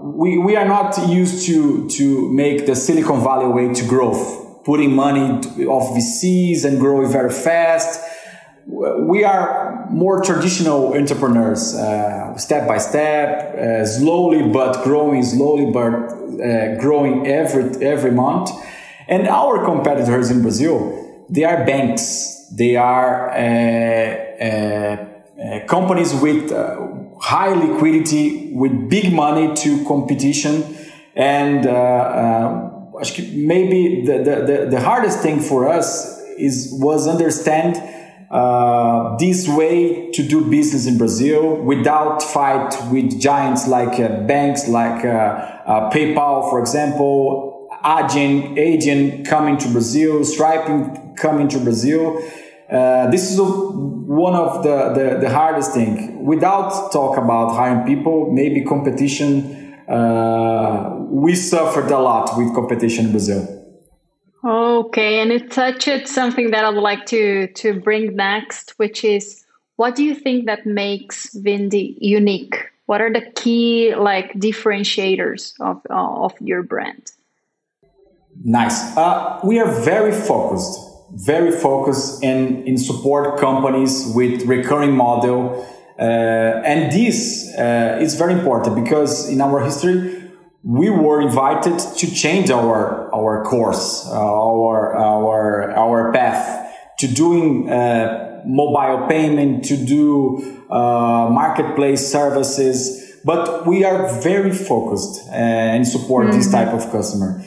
we, 0.00 0.38
we 0.38 0.56
are 0.56 0.66
not 0.66 1.08
used 1.08 1.46
to, 1.46 1.88
to 1.90 2.32
make 2.32 2.66
the 2.66 2.74
Silicon 2.74 3.22
Valley 3.22 3.48
way 3.48 3.74
to 3.74 3.84
growth, 3.86 4.64
putting 4.64 4.94
money 4.94 5.38
off 5.66 5.96
VCs 5.96 6.64
and 6.64 6.80
growing 6.80 7.10
very 7.10 7.30
fast. 7.30 8.00
We 8.66 9.24
are 9.24 9.86
more 9.90 10.22
traditional 10.22 10.94
entrepreneurs, 10.94 11.74
uh, 11.74 12.36
step 12.36 12.66
by 12.66 12.78
step, 12.78 13.54
uh, 13.54 13.86
slowly 13.86 14.48
but 14.50 14.84
growing, 14.84 15.22
slowly 15.22 15.70
but 15.70 15.92
uh, 15.92 16.76
growing 16.80 17.26
every 17.26 17.84
every 17.84 18.12
month. 18.12 18.50
And 19.08 19.26
our 19.26 19.64
competitors 19.64 20.30
in 20.30 20.42
Brazil, 20.42 21.26
they 21.28 21.44
are 21.44 21.66
banks. 21.66 22.46
They 22.52 22.76
are 22.76 23.30
uh, 23.30 24.44
uh, 24.44 25.66
companies 25.66 26.14
with 26.14 26.52
high 27.20 27.52
liquidity 27.52 28.52
with 28.52 28.88
big 28.88 29.12
money 29.12 29.54
to 29.54 29.84
competition. 29.84 30.76
And 31.14 31.66
uh, 31.66 31.70
uh, 31.70 32.70
maybe 33.32 34.04
the, 34.04 34.18
the, 34.18 34.68
the, 34.70 34.80
hardest 34.80 35.20
thing 35.20 35.40
for 35.40 35.68
us 35.68 36.18
is 36.38 36.70
was 36.72 37.06
understand 37.06 37.76
uh, 38.30 39.16
this 39.18 39.48
way 39.48 40.10
to 40.12 40.22
do 40.22 40.48
business 40.50 40.86
in 40.86 40.96
Brazil 40.96 41.56
without 41.56 42.22
fight 42.22 42.74
with 42.90 43.20
giants 43.20 43.66
like 43.66 44.00
uh, 44.00 44.22
banks 44.22 44.68
like 44.68 45.04
uh, 45.04 45.08
uh, 45.08 45.90
PayPal 45.90 46.48
for 46.48 46.60
example 46.60 47.68
Adyen, 47.84 48.56
Adyen 48.56 49.26
coming 49.26 49.58
to 49.58 49.68
Brazil 49.68 50.24
Stripe 50.24 51.16
coming 51.16 51.48
to 51.48 51.58
Brazil 51.58 52.22
uh, 52.70 53.10
this 53.10 53.30
is 53.30 53.38
a, 53.38 53.44
one 53.44 54.34
of 54.34 54.62
the, 54.62 54.92
the, 54.94 55.18
the, 55.20 55.30
hardest 55.30 55.72
thing. 55.72 56.24
Without 56.24 56.92
talk 56.92 57.16
about 57.16 57.54
hiring 57.54 57.84
people, 57.84 58.30
maybe 58.30 58.62
competition, 58.64 59.74
uh, 59.88 60.96
we 61.08 61.34
suffered 61.34 61.90
a 61.90 61.98
lot 61.98 62.36
with 62.36 62.54
competition 62.54 63.06
in 63.06 63.10
Brazil. 63.10 63.56
Okay, 64.42 65.20
and 65.20 65.30
it 65.32 65.50
touched 65.50 66.08
something 66.08 66.50
that 66.52 66.64
I'd 66.64 66.74
like 66.74 67.06
to 67.06 67.48
to 67.48 67.78
bring 67.78 68.16
next, 68.16 68.74
which 68.78 69.04
is 69.04 69.44
what 69.76 69.94
do 69.96 70.04
you 70.04 70.14
think 70.14 70.46
that 70.46 70.64
makes 70.64 71.34
Vindi 71.34 71.96
unique? 72.00 72.56
What 72.86 73.00
are 73.00 73.12
the 73.12 73.22
key 73.34 73.94
like 73.94 74.32
differentiators 74.34 75.54
of 75.60 75.82
uh, 75.90 76.24
of 76.24 76.32
your 76.40 76.62
brand? 76.62 77.12
Nice. 78.42 78.96
Uh, 78.96 79.40
we 79.44 79.58
are 79.58 79.70
very 79.82 80.12
focused, 80.12 80.89
very 81.12 81.50
focused 81.50 82.22
in 82.22 82.66
in 82.66 82.78
support 82.78 83.38
companies 83.38 84.12
with 84.14 84.46
recurring 84.46 84.96
model, 84.96 85.66
uh, 85.98 86.02
and 86.02 86.92
this 86.92 87.52
uh, 87.58 87.98
is 88.00 88.14
very 88.14 88.32
important 88.32 88.74
because 88.76 89.28
in 89.28 89.40
our 89.40 89.60
history 89.64 90.20
we 90.62 90.90
were 90.90 91.20
invited 91.20 91.78
to 91.78 92.14
change 92.14 92.50
our 92.50 93.12
our 93.14 93.44
course, 93.44 94.06
uh, 94.06 94.12
our 94.12 94.94
our 94.96 95.72
our 95.72 96.12
path 96.12 96.68
to 96.98 97.06
doing 97.06 97.70
uh, 97.70 98.42
mobile 98.46 99.06
payment, 99.08 99.64
to 99.64 99.76
do 99.76 100.66
uh, 100.70 101.28
marketplace 101.30 102.06
services. 102.06 102.98
But 103.24 103.66
we 103.66 103.84
are 103.84 104.08
very 104.22 104.52
focused 104.52 105.28
uh, 105.28 105.32
and 105.32 105.86
support 105.86 106.26
mm-hmm. 106.26 106.38
this 106.38 106.50
type 106.50 106.68
of 106.68 106.90
customer. 106.90 107.42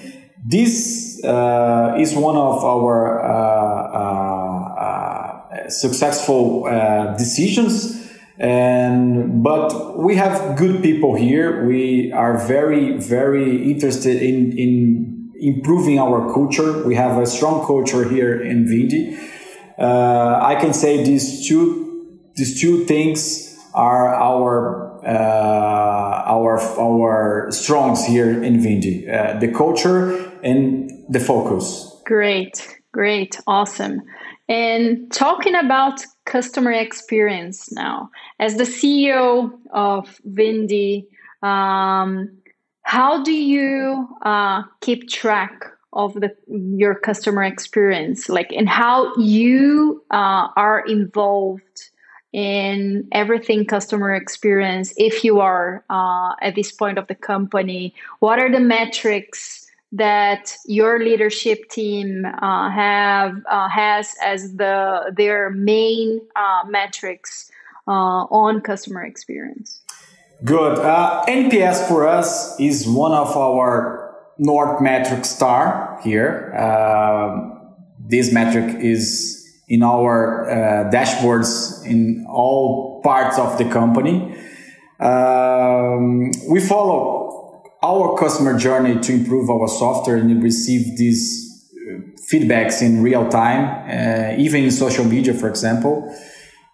This 0.45 1.02
uh, 1.23 1.95
is 1.99 2.15
one 2.15 2.35
of 2.35 2.63
our 2.63 3.23
uh, 3.23 4.89
successful 5.69 6.63
decisions. 7.17 8.01
And 8.39 9.43
but 9.43 9.97
we 9.97 10.15
have 10.15 10.57
good 10.57 10.81
people 10.81 11.15
here. 11.15 11.65
We 11.65 12.11
are 12.11 12.37
very 12.37 12.97
very 12.97 13.71
interested 13.71 14.21
in 14.21 14.57
in 14.57 15.31
improving 15.39 15.99
our 15.99 16.33
culture. 16.33 16.83
We 16.85 16.95
have 16.95 17.21
a 17.21 17.27
strong 17.27 17.65
culture 17.65 18.07
here 18.09 18.41
in 18.41 18.65
vindi. 18.65 19.15
Uh, 19.77 20.39
i 20.41 20.55
can 20.55 20.71
say 20.71 21.03
these 21.03 21.47
two 21.47 22.19
these 22.35 22.61
two 22.61 22.85
things 22.85 23.57
are 23.73 24.13
our 24.13 25.03
uh, 25.03 26.23
our 26.25 26.59
our 26.79 27.51
strongs 27.51 28.05
here 28.05 28.31
in 28.43 28.61
vindi. 28.61 29.09
Uh, 29.09 29.39
the 29.39 29.51
culture 29.51 30.31
and 30.43 30.92
the 31.09 31.19
focus 31.19 32.01
great 32.05 32.79
great 32.91 33.39
awesome 33.47 34.01
and 34.49 35.11
talking 35.11 35.55
about 35.55 36.01
customer 36.25 36.71
experience 36.71 37.71
now, 37.71 38.09
as 38.39 38.57
the 38.57 38.63
CEO 38.63 39.51
of 39.71 40.19
Vindi, 40.29 41.05
um, 41.41 42.29
how 42.81 43.23
do 43.23 43.31
you 43.31 44.07
uh, 44.23 44.63
keep 44.81 45.09
track 45.09 45.65
of 45.93 46.13
the 46.15 46.35
your 46.47 46.95
customer 46.95 47.43
experience, 47.43 48.27
like, 48.27 48.51
and 48.51 48.67
how 48.67 49.15
you 49.15 50.03
uh, 50.11 50.47
are 50.57 50.83
involved 50.85 51.89
in 52.33 53.07
everything 53.13 53.65
customer 53.65 54.13
experience? 54.13 54.93
If 54.97 55.23
you 55.23 55.39
are 55.39 55.85
uh, 55.89 56.33
at 56.41 56.55
this 56.55 56.71
point 56.71 56.97
of 56.97 57.07
the 57.07 57.15
company, 57.15 57.93
what 58.19 58.39
are 58.39 58.51
the 58.51 58.59
metrics? 58.59 59.62
That 59.93 60.57
your 60.65 60.99
leadership 60.99 61.69
team 61.69 62.25
uh, 62.25 62.69
have 62.69 63.35
uh, 63.49 63.69
has 63.69 64.15
as 64.23 64.55
the 64.55 65.13
their 65.15 65.51
main 65.51 66.19
uh, 66.35 66.67
metrics 66.67 67.51
uh, 67.87 68.25
on 68.31 68.59
customer 68.61 69.03
experience? 69.03 69.81
Good. 70.43 70.79
Uh, 70.79 71.23
NPS 71.27 71.87
for 71.87 72.07
us 72.07 72.59
is 72.59 72.87
one 72.87 73.13
of 73.13 73.37
our 73.37 74.15
North 74.39 74.81
metric 74.81 75.25
star 75.25 75.99
here. 76.03 76.53
Um, 76.55 77.61
this 77.99 78.33
metric 78.33 78.75
is 78.81 79.39
in 79.67 79.83
our 79.83 80.49
uh, 80.49 80.89
dashboards 80.91 81.85
in 81.85 82.25
all 82.27 83.01
parts 83.03 83.37
of 83.37 83.57
the 83.57 83.65
company. 83.65 84.35
Um, 84.99 86.31
we 86.49 86.59
follow 86.59 87.22
our 87.83 88.17
customer 88.17 88.57
journey 88.57 88.99
to 89.01 89.13
improve 89.13 89.49
our 89.49 89.67
software 89.67 90.15
and 90.15 90.41
receive 90.41 90.97
these 90.97 91.69
uh, 91.73 91.99
feedbacks 92.31 92.81
in 92.81 93.03
real 93.03 93.27
time, 93.27 93.63
uh, 93.89 94.41
even 94.41 94.63
in 94.63 94.71
social 94.71 95.03
media, 95.03 95.33
for 95.33 95.49
example. 95.49 96.15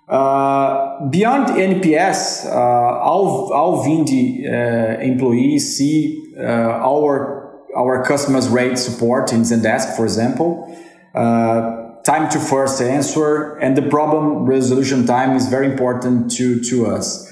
Uh, 0.07 1.07
beyond 1.09 1.47
NPS, 1.47 2.45
uh, 2.45 2.49
all, 2.51 3.53
all 3.53 3.83
Vindi 3.83 4.43
uh, 4.43 4.99
employees 5.01 5.77
see 5.77 6.33
uh, 6.37 6.41
our 6.41 7.37
our 7.77 8.03
customers 8.03 8.49
rate 8.49 8.79
support 8.79 9.31
in 9.31 9.41
Zendesk, 9.41 9.95
for 9.95 10.03
example. 10.03 10.75
time 11.13 12.27
to 12.29 12.39
first 12.39 12.81
answer 12.81 13.55
and 13.59 13.77
the 13.77 13.81
problem 13.83 14.45
resolution 14.45 15.05
time 15.05 15.35
is 15.35 15.47
very 15.47 15.67
important 15.67 16.31
to, 16.31 16.59
to 16.63 16.87
us. 16.87 17.28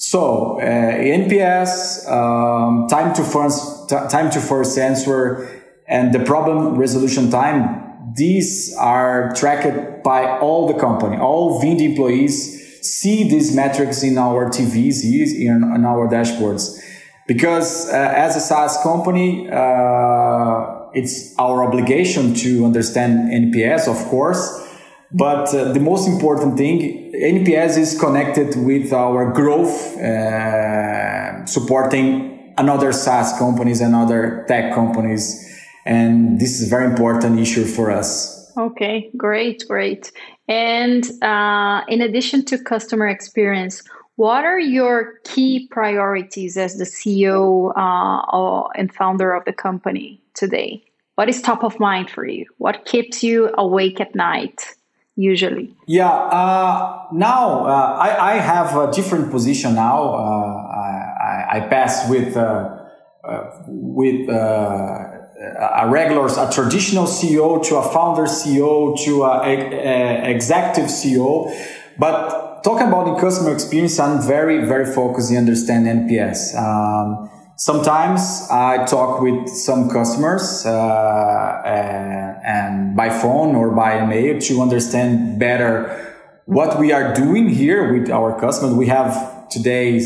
So 0.00 0.58
uh, 0.58 0.64
NPS, 0.64 2.10
um, 2.10 2.88
time 2.88 3.12
to 3.16 3.22
first 3.22 3.90
time 3.90 4.30
to 4.30 4.40
first 4.40 4.78
answer, 4.78 5.46
and 5.86 6.14
the 6.14 6.20
problem 6.20 6.76
resolution 6.76 7.30
time. 7.30 8.12
These 8.16 8.74
are 8.78 9.34
tracked 9.34 10.02
by 10.02 10.38
all 10.38 10.66
the 10.66 10.80
company. 10.80 11.18
All 11.18 11.62
Vindi 11.62 11.90
employees 11.90 12.34
see 12.80 13.28
these 13.28 13.54
metrics 13.54 14.02
in 14.02 14.16
our 14.16 14.48
TVs, 14.48 15.04
in, 15.04 15.62
in 15.74 15.84
our 15.84 16.08
dashboards, 16.08 16.80
because 17.28 17.90
uh, 17.90 17.92
as 17.92 18.36
a 18.36 18.40
SaaS 18.40 18.82
company, 18.82 19.50
uh, 19.50 20.88
it's 20.94 21.38
our 21.38 21.62
obligation 21.62 22.34
to 22.36 22.64
understand 22.64 23.30
NPS, 23.30 23.86
of 23.86 24.02
course 24.08 24.69
but 25.12 25.52
uh, 25.54 25.72
the 25.72 25.80
most 25.80 26.08
important 26.08 26.56
thing, 26.56 27.12
NPS 27.12 27.78
is 27.78 27.98
connected 27.98 28.54
with 28.56 28.92
our 28.92 29.32
growth, 29.32 29.96
uh, 29.98 31.44
supporting 31.46 32.54
another 32.58 32.92
SaaS 32.92 33.36
companies 33.38 33.80
and 33.80 33.94
other 33.94 34.44
tech 34.46 34.74
companies. 34.74 35.46
And 35.84 36.38
this 36.38 36.60
is 36.60 36.68
a 36.68 36.70
very 36.70 36.86
important 36.86 37.40
issue 37.40 37.64
for 37.64 37.90
us. 37.90 38.52
Okay, 38.56 39.10
great, 39.16 39.64
great. 39.66 40.12
And 40.46 41.04
uh, 41.22 41.82
in 41.88 42.02
addition 42.02 42.44
to 42.46 42.58
customer 42.58 43.08
experience, 43.08 43.82
what 44.16 44.44
are 44.44 44.60
your 44.60 45.14
key 45.24 45.66
priorities 45.70 46.56
as 46.56 46.76
the 46.76 46.84
CEO 46.84 47.72
uh, 47.74 48.68
and 48.76 48.94
founder 48.94 49.32
of 49.32 49.44
the 49.44 49.52
company 49.52 50.20
today? 50.34 50.84
What 51.14 51.28
is 51.28 51.40
top 51.40 51.64
of 51.64 51.80
mind 51.80 52.10
for 52.10 52.26
you? 52.26 52.44
What 52.58 52.84
keeps 52.84 53.22
you 53.22 53.50
awake 53.56 54.00
at 54.00 54.14
night? 54.14 54.74
Usually? 55.20 55.74
Yeah, 55.86 56.08
uh, 56.10 57.06
now 57.12 57.66
uh, 57.66 57.96
I, 57.98 58.32
I, 58.32 58.38
have 58.38 58.76
a 58.76 58.92
different 58.92 59.30
position 59.30 59.74
now. 59.74 60.14
Uh, 60.14 60.18
I, 60.18 61.46
I, 61.56 61.60
pass 61.68 62.08
with 62.08 62.36
uh, 62.36 62.78
uh, 63.24 63.50
with 63.66 64.28
uh, 64.28 64.34
a 64.34 65.88
regular, 65.88 66.26
a 66.26 66.50
traditional 66.52 67.04
CEO 67.04 67.62
to 67.64 67.76
a 67.76 67.82
founder 67.92 68.24
CEO 68.24 68.96
to 69.04 69.22
a, 69.24 69.42
a, 69.42 70.26
a 70.26 70.30
executive 70.30 70.90
CEO, 70.90 71.52
but 71.98 72.62
talking 72.62 72.88
about 72.88 73.04
the 73.06 73.20
customer 73.20 73.52
experience, 73.52 73.98
I'm 73.98 74.22
very 74.26 74.64
very 74.66 74.86
focused 74.92 75.30
in 75.30 75.36
understand 75.36 75.86
NPS. 75.86 76.56
Um, 76.56 77.30
Sometimes 77.60 78.48
I 78.50 78.86
talk 78.86 79.20
with 79.20 79.46
some 79.50 79.90
customers 79.90 80.64
uh, 80.64 81.60
and, 81.62 82.38
and, 82.42 82.96
by 82.96 83.10
phone 83.10 83.54
or 83.54 83.70
by 83.72 84.02
email 84.02 84.40
to 84.40 84.62
understand 84.62 85.38
better 85.38 86.16
what 86.46 86.80
we 86.80 86.90
are 86.90 87.12
doing 87.12 87.50
here 87.50 87.92
with 87.92 88.08
our 88.08 88.40
customers. 88.40 88.72
We 88.72 88.86
have 88.86 89.50
today 89.50 90.00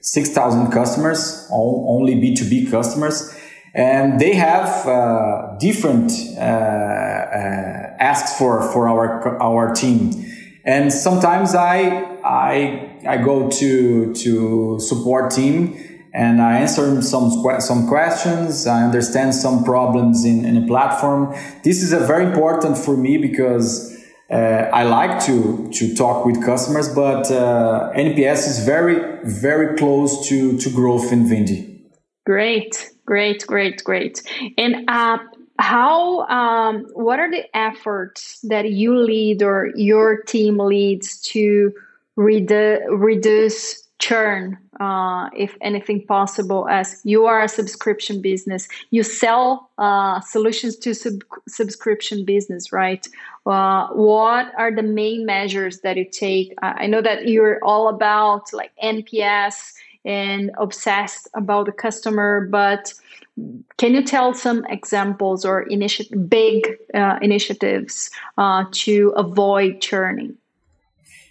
6,000 0.00 0.70
customers, 0.70 1.48
only 1.50 2.14
B2B 2.14 2.70
customers, 2.70 3.36
and 3.74 4.20
they 4.20 4.34
have 4.34 4.86
uh, 4.86 5.56
different 5.58 6.12
uh, 6.36 6.40
uh, 6.40 7.96
asks 7.98 8.38
for, 8.38 8.62
for 8.70 8.88
our, 8.88 9.36
our 9.42 9.74
team. 9.74 10.12
And 10.64 10.92
sometimes 10.92 11.56
I, 11.56 12.04
I, 12.24 13.00
I 13.04 13.16
go 13.16 13.50
to, 13.50 14.14
to 14.14 14.78
support 14.78 15.32
team 15.32 15.89
and 16.12 16.42
I 16.42 16.58
answer 16.58 17.02
some 17.02 17.30
some 17.60 17.88
questions. 17.88 18.66
I 18.66 18.82
understand 18.82 19.34
some 19.34 19.64
problems 19.64 20.24
in, 20.24 20.44
in 20.44 20.62
a 20.62 20.66
platform. 20.66 21.34
This 21.62 21.82
is 21.82 21.92
a 21.92 22.00
very 22.00 22.24
important 22.24 22.76
for 22.76 22.96
me 22.96 23.16
because 23.18 23.96
uh, 24.30 24.34
I 24.72 24.84
like 24.84 25.24
to 25.26 25.70
to 25.72 25.94
talk 25.94 26.24
with 26.24 26.44
customers, 26.44 26.88
but 26.94 27.30
uh, 27.30 27.92
NPS 27.94 28.48
is 28.48 28.64
very 28.64 29.18
very 29.24 29.76
close 29.76 30.28
to 30.28 30.58
to 30.58 30.70
growth 30.70 31.12
in 31.12 31.26
Vindi. 31.26 31.80
Great, 32.26 32.90
great, 33.06 33.46
great, 33.46 33.82
great. 33.84 34.22
And 34.58 34.88
uh, 34.88 35.18
how? 35.58 36.26
Um, 36.26 36.86
what 36.94 37.18
are 37.18 37.30
the 37.30 37.44
efforts 37.56 38.40
that 38.44 38.70
you 38.70 38.98
lead 38.98 39.42
or 39.42 39.70
your 39.76 40.22
team 40.22 40.58
leads 40.58 41.20
to 41.32 41.72
redu- 42.18 42.82
reduce 42.88 43.89
churn, 44.00 44.58
uh, 44.80 45.28
if 45.36 45.56
anything 45.60 46.04
possible, 46.06 46.66
as 46.68 47.00
you 47.04 47.26
are 47.26 47.42
a 47.42 47.48
subscription 47.48 48.20
business. 48.20 48.66
You 48.90 49.02
sell 49.02 49.70
uh, 49.78 50.20
solutions 50.22 50.76
to 50.78 50.94
sub- 50.94 51.22
subscription 51.46 52.24
business, 52.24 52.72
right? 52.72 53.06
Uh, 53.46 53.88
what 53.88 54.52
are 54.56 54.74
the 54.74 54.82
main 54.82 55.26
measures 55.26 55.80
that 55.80 55.96
you 55.96 56.06
take? 56.10 56.54
I 56.62 56.86
know 56.86 57.02
that 57.02 57.28
you're 57.28 57.62
all 57.62 57.88
about 57.88 58.52
like 58.52 58.72
NPS 58.82 59.74
and 60.04 60.50
obsessed 60.58 61.28
about 61.34 61.66
the 61.66 61.72
customer, 61.72 62.48
but 62.50 62.94
can 63.76 63.94
you 63.94 64.02
tell 64.02 64.34
some 64.34 64.64
examples 64.66 65.44
or 65.44 65.66
initi- 65.66 66.28
big 66.28 66.78
uh, 66.94 67.18
initiatives 67.20 68.10
uh, 68.38 68.64
to 68.72 69.12
avoid 69.16 69.80
churning? 69.80 70.36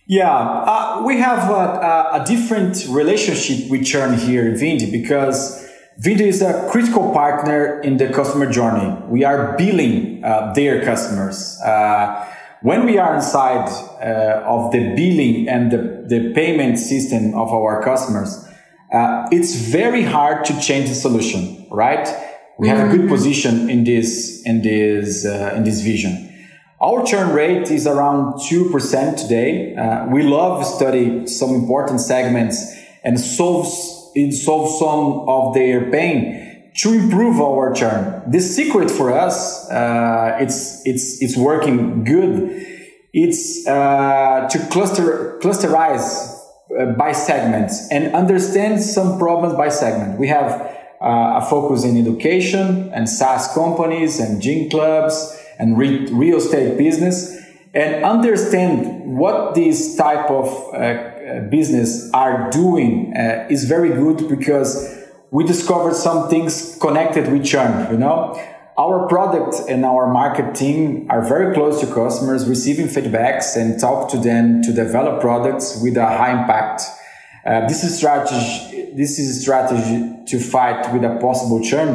Yeah, 0.09 0.35
uh, 0.35 1.03
we 1.05 1.19
have 1.19 1.51
a, 1.51 2.19
a, 2.19 2.25
different 2.25 2.83
relationship 2.89 3.69
with 3.69 3.85
churn 3.85 4.17
here 4.17 4.47
in 4.47 4.55
Vindi 4.55 4.91
because 4.91 5.69
Vindi 6.01 6.21
is 6.21 6.41
a 6.41 6.67
critical 6.71 7.13
partner 7.13 7.79
in 7.81 7.97
the 7.97 8.09
customer 8.09 8.51
journey. 8.51 8.91
We 9.07 9.23
are 9.23 9.55
billing 9.55 10.23
uh, 10.23 10.51
their 10.53 10.83
customers. 10.83 11.59
Uh, 11.63 12.27
when 12.63 12.87
we 12.87 12.97
are 12.97 13.13
inside 13.13 13.69
uh, 14.01 14.41
of 14.47 14.71
the 14.71 14.95
billing 14.95 15.47
and 15.47 15.71
the, 15.71 16.03
the 16.07 16.33
payment 16.33 16.79
system 16.79 17.35
of 17.35 17.49
our 17.49 17.83
customers, 17.83 18.47
uh, 18.91 19.27
it's 19.31 19.53
very 19.53 20.01
hard 20.01 20.43
to 20.45 20.59
change 20.59 20.89
the 20.89 20.95
solution, 20.95 21.67
right? 21.69 22.09
We 22.57 22.67
have 22.67 22.91
a 22.91 22.97
good 22.97 23.07
position 23.07 23.69
in 23.69 23.83
this 23.83 24.41
in 24.43 24.63
this 24.63 25.23
uh, 25.23 25.53
in 25.55 25.65
this 25.65 25.81
vision. 25.81 26.28
Our 26.81 27.05
churn 27.05 27.33
rate 27.33 27.69
is 27.71 27.85
around 27.85 28.39
two 28.47 28.69
percent 28.69 29.17
today. 29.17 29.75
Uh, 29.75 30.05
we 30.05 30.23
love 30.23 30.65
study 30.65 31.27
some 31.27 31.53
important 31.53 31.99
segments 31.99 32.73
and 33.03 33.19
solves 33.19 34.09
it 34.15 34.31
solves 34.31 34.79
some 34.79 35.27
of 35.27 35.53
their 35.53 35.91
pain 35.91 36.71
to 36.77 36.93
improve 36.93 37.41
our 37.41 37.73
churn. 37.73 38.23
The 38.31 38.39
secret 38.39 38.89
for 38.89 39.11
us, 39.11 39.69
uh, 39.69 40.37
it's 40.39 40.81
it's 40.85 41.21
it's 41.21 41.35
working 41.35 42.05
good. 42.05 42.65
It's 43.11 43.67
uh, 43.67 44.47
to 44.49 44.59
cluster 44.71 45.37
clusterize 45.41 46.39
uh, 46.79 46.93
by 46.93 47.11
segments 47.11 47.91
and 47.91 48.15
understand 48.15 48.81
some 48.81 49.19
problems 49.19 49.53
by 49.55 49.67
segment. 49.67 50.17
We 50.17 50.29
have 50.29 50.51
uh, 51.01 51.41
a 51.41 51.47
focus 51.49 51.83
in 51.83 51.97
education 51.97 52.89
and 52.93 53.09
SaaS 53.09 53.53
companies 53.53 54.17
and 54.21 54.41
gym 54.41 54.69
clubs 54.69 55.35
and 55.59 55.77
re- 55.77 56.05
real 56.07 56.37
estate 56.37 56.77
business 56.77 57.37
and 57.73 58.03
understand 58.03 59.17
what 59.17 59.53
these 59.53 59.95
type 59.95 60.29
of 60.31 60.47
uh, 60.73 60.77
uh 60.77 61.49
business 61.49 62.09
are 62.13 62.49
doing 62.49 63.13
uh, 63.15 63.45
is 63.49 63.65
very 63.65 63.89
good 63.89 64.27
because 64.27 64.71
we 65.31 65.43
discovered 65.43 65.93
some 65.93 66.27
things 66.29 66.77
connected 66.81 67.31
with 67.31 67.45
churn, 67.45 67.91
you 67.91 67.97
know 67.97 68.33
our 68.79 69.07
product 69.09 69.69
and 69.69 69.83
our 69.83 70.07
market 70.11 70.55
team 70.55 71.05
are 71.09 71.21
very 71.21 71.53
close 71.53 71.81
to 71.81 71.87
customers, 71.93 72.47
receiving 72.47 72.87
feedbacks 72.87 73.57
and 73.57 73.77
talk 73.77 74.09
to 74.11 74.17
them 74.17 74.61
to 74.61 74.71
develop 74.71 75.19
products 75.19 75.81
with 75.83 75.97
a 75.97 76.05
high 76.05 76.31
impact. 76.31 76.83
Uh, 77.45 77.67
this 77.67 77.83
is 77.83 77.97
strategy. 77.97 78.93
This 78.95 79.19
is 79.19 79.35
a 79.35 79.41
strategy 79.41 80.25
to 80.27 80.39
fight 80.39 80.93
with 80.93 81.03
a 81.03 81.17
possible 81.19 81.61
churn. 81.61 81.89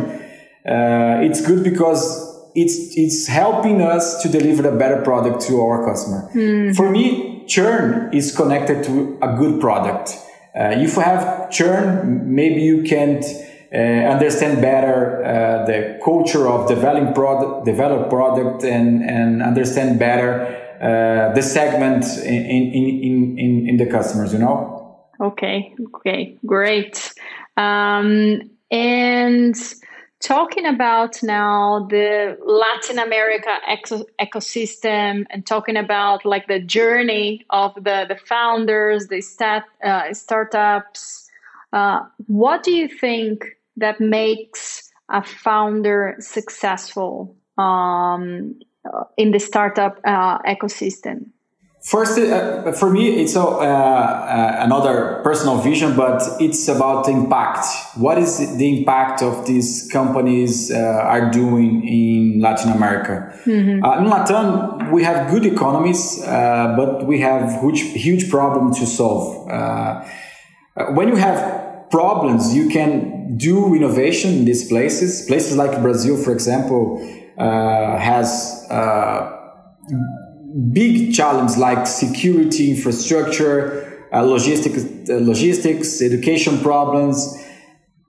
Uh, 0.68 1.20
it's 1.24 1.40
good 1.40 1.64
because 1.64 2.33
it's 2.54 2.96
it's 2.96 3.26
helping 3.26 3.82
us 3.82 4.22
to 4.22 4.28
deliver 4.28 4.68
a 4.68 4.76
better 4.76 5.02
product 5.02 5.42
to 5.42 5.60
our 5.60 5.84
customer. 5.84 6.28
Mm. 6.34 6.76
For 6.76 6.90
me, 6.90 7.44
churn 7.46 8.12
is 8.14 8.34
connected 8.34 8.84
to 8.84 9.18
a 9.22 9.36
good 9.36 9.60
product. 9.60 10.16
Uh, 10.54 10.70
if 10.76 10.96
you 10.96 11.02
have 11.02 11.50
churn, 11.50 12.34
maybe 12.34 12.62
you 12.62 12.84
can't 12.84 13.24
uh, 13.72 13.76
understand 13.76 14.62
better 14.62 15.24
uh, 15.24 15.66
the 15.66 15.98
culture 16.04 16.46
of 16.48 16.68
developing 16.68 17.12
product, 17.12 17.66
develop 17.66 18.08
product, 18.08 18.62
and 18.62 19.02
and 19.02 19.42
understand 19.42 19.98
better 19.98 20.30
uh, 20.80 21.34
the 21.34 21.42
segment 21.42 22.04
in, 22.24 22.72
in 22.72 23.38
in 23.38 23.68
in 23.68 23.76
the 23.78 23.86
customers. 23.86 24.32
You 24.32 24.38
know. 24.38 24.74
Okay. 25.20 25.74
Okay. 25.96 26.38
Great. 26.46 27.12
Um, 27.56 28.50
and 28.70 29.54
talking 30.24 30.64
about 30.64 31.22
now 31.22 31.86
the 31.90 32.36
Latin 32.44 32.98
America 32.98 33.58
eco- 33.68 34.06
ecosystem 34.18 35.26
and 35.28 35.46
talking 35.46 35.76
about 35.76 36.24
like 36.24 36.48
the 36.48 36.58
journey 36.58 37.44
of 37.50 37.74
the 37.74 38.06
the 38.08 38.16
founders, 38.26 39.08
the 39.08 39.20
stat, 39.20 39.64
uh, 39.84 40.12
startups. 40.14 41.28
Uh, 41.72 42.00
what 42.26 42.62
do 42.62 42.72
you 42.72 42.88
think 42.88 43.56
that 43.76 44.00
makes 44.00 44.90
a 45.10 45.22
founder 45.22 46.16
successful 46.20 47.36
um, 47.58 48.58
in 49.18 49.30
the 49.30 49.38
startup 49.38 50.00
uh, 50.04 50.38
ecosystem? 50.42 51.26
First, 51.84 52.18
uh, 52.18 52.72
for 52.72 52.90
me, 52.90 53.20
it's 53.20 53.36
uh, 53.36 53.46
uh, 53.46 54.56
another 54.60 55.20
personal 55.22 55.58
vision, 55.58 55.94
but 55.94 56.22
it's 56.40 56.66
about 56.66 57.08
impact. 57.10 57.66
What 57.96 58.16
is 58.16 58.56
the 58.56 58.78
impact 58.78 59.20
of 59.20 59.46
these 59.46 59.86
companies 59.92 60.70
uh, 60.70 60.76
are 60.78 61.30
doing 61.30 61.86
in 61.86 62.40
Latin 62.40 62.72
America? 62.72 63.30
Mm-hmm. 63.44 63.84
Uh, 63.84 63.98
in 63.98 64.08
Latin, 64.08 64.92
we 64.92 65.02
have 65.02 65.30
good 65.30 65.44
economies, 65.44 66.22
uh, 66.22 66.74
but 66.74 67.06
we 67.06 67.20
have 67.20 67.60
huge, 67.60 67.82
huge 67.82 68.30
problem 68.30 68.72
to 68.74 68.86
solve. 68.86 69.46
when 70.96 71.08
you 71.08 71.16
have 71.16 71.90
problems, 71.90 72.54
you 72.54 72.70
can 72.70 73.36
do 73.36 73.74
innovation 73.74 74.32
in 74.32 74.44
these 74.46 74.66
places. 74.68 75.26
Places 75.26 75.54
like 75.56 75.82
Brazil, 75.82 76.16
for 76.16 76.32
example, 76.32 76.98
uh, 77.36 77.98
has 77.98 78.66
uh, 78.70 79.30
big 80.72 81.14
challenges 81.14 81.58
like 81.58 81.86
security, 81.86 82.70
infrastructure, 82.70 84.08
uh, 84.12 84.22
logistics, 84.22 84.84
uh, 85.10 85.14
logistics, 85.14 86.00
education 86.00 86.58
problems. 86.58 87.36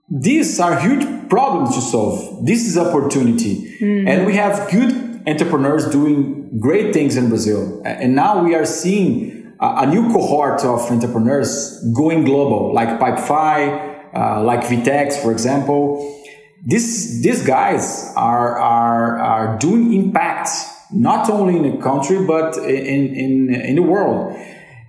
These 0.08 0.60
are 0.60 0.78
huge 0.78 1.28
problems 1.28 1.74
to 1.74 1.80
solve. 1.80 2.46
This 2.46 2.66
is 2.66 2.78
opportunity, 2.78 3.76
mm-hmm. 3.80 4.06
and 4.06 4.26
we 4.26 4.34
have 4.34 4.70
good 4.70 5.22
entrepreneurs 5.26 5.90
doing 5.90 6.60
great 6.60 6.94
things 6.94 7.16
in 7.16 7.28
Brazil. 7.28 7.82
And 7.84 8.14
now 8.14 8.44
we 8.44 8.54
are 8.54 8.64
seeing 8.64 9.56
a, 9.60 9.78
a 9.78 9.86
new 9.86 10.12
cohort 10.12 10.64
of 10.64 10.88
entrepreneurs 10.90 11.82
going 11.92 12.24
global, 12.24 12.72
like 12.72 13.00
Pipefy, 13.00 14.14
uh, 14.14 14.42
like 14.44 14.60
VTEX, 14.60 15.20
for 15.20 15.32
example. 15.32 16.22
This, 16.64 17.20
these 17.22 17.44
guys 17.44 18.12
are, 18.16 18.56
are, 18.58 19.18
are 19.18 19.58
doing 19.58 19.92
impact 19.92 20.50
not 20.98 21.30
only 21.30 21.56
in 21.56 21.62
the 21.70 21.82
country 21.82 22.24
but 22.24 22.56
in, 22.58 23.14
in, 23.14 23.54
in 23.54 23.74
the 23.76 23.82
world. 23.82 24.36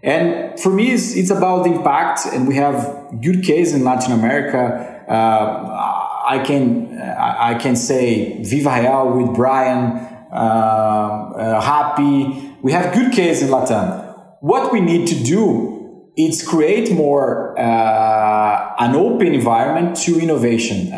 And 0.04 0.60
for 0.60 0.70
me, 0.70 0.92
it's, 0.92 1.16
it's 1.16 1.32
about 1.32 1.64
the 1.64 1.74
impact, 1.74 2.28
and 2.32 2.48
we 2.48 2.56
have 2.56 3.20
good 3.20 3.44
case 3.44 3.74
in 3.74 3.84
Latin 3.84 4.14
America. 4.14 5.04
Uh, 5.10 6.24
I 6.28 6.40
can 6.46 6.98
I 7.00 7.56
can 7.56 7.76
say 7.76 8.44
Viva 8.44 8.80
Real 8.82 9.18
with 9.18 9.36
Brian, 9.36 9.98
uh, 10.32 10.36
uh, 10.36 11.62
Happy. 11.62 12.54
We 12.62 12.74
have 12.74 12.94
good 12.94 13.12
case 13.12 13.42
in 13.42 13.50
Latin. 13.50 14.04
What 14.42 14.72
we 14.72 14.82
need 14.82 15.08
to 15.08 15.24
do 15.24 15.78
it's 16.18 16.46
create 16.46 16.92
more 16.92 17.58
uh, 17.60 18.76
an 18.80 18.96
open 18.96 19.28
environment 19.28 19.96
to 19.98 20.20
innovation. 20.20 20.92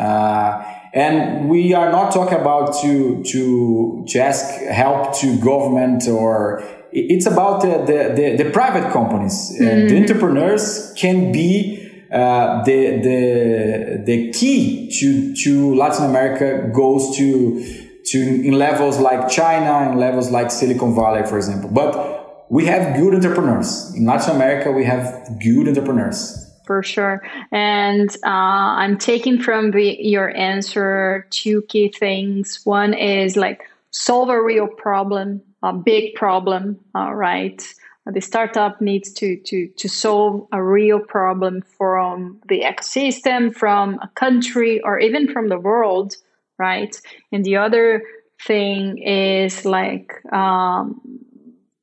And 0.92 1.48
we 1.48 1.72
are 1.72 1.90
not 1.92 2.12
talking 2.12 2.38
about 2.38 2.74
to 2.82 3.22
to 3.22 4.04
to 4.08 4.18
ask 4.18 4.60
help 4.62 5.16
to 5.18 5.38
government 5.40 6.08
or 6.08 6.64
it's 6.92 7.26
about 7.26 7.62
the 7.62 7.78
the, 7.86 8.14
the, 8.14 8.44
the 8.44 8.50
private 8.50 8.92
companies. 8.92 9.52
Mm. 9.52 9.58
The 9.58 9.64
mm-hmm. 9.64 9.96
entrepreneurs 10.02 10.92
can 10.96 11.30
be 11.30 11.80
uh, 12.12 12.64
the 12.64 13.00
the 13.00 14.02
the 14.04 14.32
key 14.32 14.90
to 14.98 15.34
to 15.36 15.74
Latin 15.76 16.06
America 16.06 16.68
goes 16.74 17.16
to 17.16 17.62
to 18.06 18.18
in 18.18 18.54
levels 18.54 18.98
like 18.98 19.28
China 19.28 19.88
and 19.88 20.00
levels 20.00 20.30
like 20.30 20.50
Silicon 20.50 20.94
Valley, 20.94 21.24
for 21.24 21.36
example. 21.36 21.70
But 21.70 22.46
we 22.50 22.66
have 22.66 22.96
good 22.96 23.14
entrepreneurs 23.14 23.94
in 23.94 24.06
Latin 24.06 24.34
America. 24.34 24.72
We 24.72 24.84
have 24.84 25.38
good 25.40 25.68
entrepreneurs. 25.68 26.49
For 26.70 26.84
sure, 26.84 27.20
and 27.50 28.08
uh, 28.24 28.78
I'm 28.78 28.96
taking 28.96 29.42
from 29.42 29.72
the, 29.72 29.96
your 29.98 30.32
answer 30.36 31.26
two 31.30 31.62
key 31.62 31.88
things. 31.88 32.60
One 32.62 32.94
is 32.94 33.36
like 33.36 33.62
solve 33.90 34.28
a 34.28 34.40
real 34.40 34.68
problem, 34.68 35.42
a 35.64 35.72
big 35.72 36.14
problem. 36.14 36.78
Right, 36.94 37.60
the 38.06 38.20
startup 38.20 38.80
needs 38.80 39.12
to 39.14 39.36
to 39.46 39.66
to 39.66 39.88
solve 39.88 40.46
a 40.52 40.62
real 40.62 41.00
problem 41.00 41.62
from 41.76 42.38
the 42.48 42.60
ecosystem, 42.60 43.52
from 43.52 43.98
a 44.00 44.06
country, 44.14 44.80
or 44.82 45.00
even 45.00 45.26
from 45.32 45.48
the 45.48 45.58
world. 45.58 46.14
Right, 46.56 46.94
and 47.32 47.44
the 47.44 47.56
other 47.56 48.04
thing 48.46 48.98
is 48.98 49.64
like 49.64 50.12
um, 50.32 51.00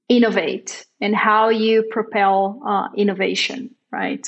innovate 0.07 0.85
and 1.01 1.13
how 1.13 1.49
you 1.49 1.83
propel 1.91 2.61
uh, 2.65 2.87
innovation, 2.95 3.75
right? 3.91 4.25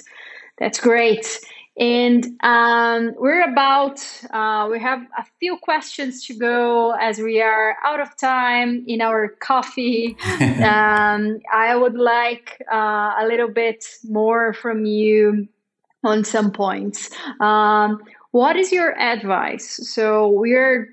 That's 0.59 0.79
great. 0.79 1.39
And 1.79 2.25
um, 2.41 3.15
we're 3.17 3.49
about, 3.49 4.05
uh, 4.31 4.67
we 4.69 4.79
have 4.81 5.01
a 5.17 5.23
few 5.39 5.57
questions 5.57 6.25
to 6.25 6.33
go 6.33 6.91
as 6.91 7.19
we 7.19 7.41
are 7.41 7.77
out 7.85 8.01
of 8.01 8.17
time 8.17 8.83
in 8.85 9.01
our 9.01 9.29
coffee. 9.29 10.17
um, 10.41 11.39
I 11.53 11.73
would 11.73 11.95
like 11.95 12.61
uh, 12.71 13.13
a 13.19 13.25
little 13.25 13.47
bit 13.47 13.85
more 14.03 14.53
from 14.53 14.85
you 14.85 15.47
on 16.03 16.25
some 16.25 16.51
points. 16.51 17.09
Um, 17.39 18.03
what 18.31 18.57
is 18.57 18.73
your 18.73 18.99
advice? 18.99 19.79
So 19.89 20.27
we're 20.27 20.89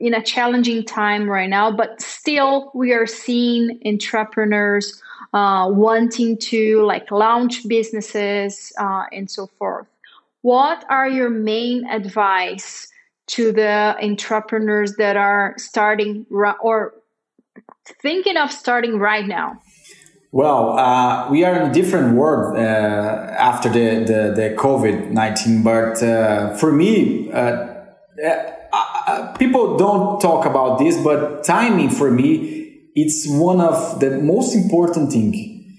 in 0.00 0.12
a 0.12 0.22
challenging 0.22 0.84
time 0.84 1.28
right 1.28 1.48
now, 1.48 1.70
but 1.70 2.00
still 2.02 2.70
we 2.74 2.92
are 2.92 3.06
seeing 3.06 3.80
entrepreneurs 3.86 5.00
uh, 5.32 5.68
wanting 5.70 6.36
to 6.36 6.82
like 6.84 7.10
launch 7.10 7.66
businesses 7.68 8.72
uh, 8.78 9.04
and 9.12 9.30
so 9.30 9.46
forth 9.58 9.86
what 10.42 10.84
are 10.88 11.08
your 11.08 11.30
main 11.30 11.86
advice 11.86 12.88
to 13.26 13.52
the 13.52 13.96
entrepreneurs 14.02 14.96
that 14.96 15.16
are 15.16 15.54
starting 15.58 16.26
or 16.30 16.94
thinking 18.02 18.36
of 18.36 18.50
starting 18.50 18.98
right 18.98 19.26
now? 19.26 19.60
Well, 20.32 20.78
uh, 20.78 21.28
we 21.30 21.44
are 21.44 21.54
in 21.56 21.70
a 21.70 21.72
different 21.72 22.16
world 22.16 22.56
uh, 22.56 22.60
after 22.60 23.68
the, 23.68 24.04
the, 24.04 24.32
the 24.34 24.54
COVID 24.56 25.10
19, 25.10 25.62
but 25.62 26.02
uh, 26.02 26.56
for 26.56 26.72
me, 26.72 27.30
uh, 27.32 27.74
uh, 28.72 29.32
people 29.38 29.76
don't 29.76 30.20
talk 30.20 30.46
about 30.46 30.78
this, 30.78 30.96
but 31.02 31.42
timing 31.44 31.90
for 31.90 32.10
me, 32.10 32.69
it's 32.94 33.26
one 33.28 33.60
of 33.60 34.00
the 34.00 34.18
most 34.18 34.54
important 34.54 35.12
thing. 35.12 35.76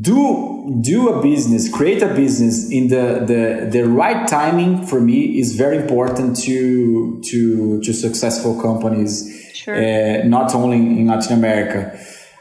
Do 0.00 0.54
do 0.80 1.08
a 1.08 1.22
business 1.22 1.68
create 1.68 2.02
a 2.02 2.08
business 2.08 2.70
in 2.70 2.88
the 2.88 3.22
the, 3.26 3.68
the 3.70 3.82
right 3.86 4.26
timing 4.26 4.86
for 4.86 5.00
me 5.00 5.38
is 5.38 5.56
very 5.56 5.76
important 5.76 6.36
to 6.38 7.20
to 7.22 7.82
to 7.82 7.92
successful 7.92 8.60
companies 8.60 9.52
sure. 9.54 9.74
uh, 9.74 10.24
not 10.24 10.54
only 10.54 10.78
in 10.78 11.06
latin 11.06 11.36
america. 11.36 11.98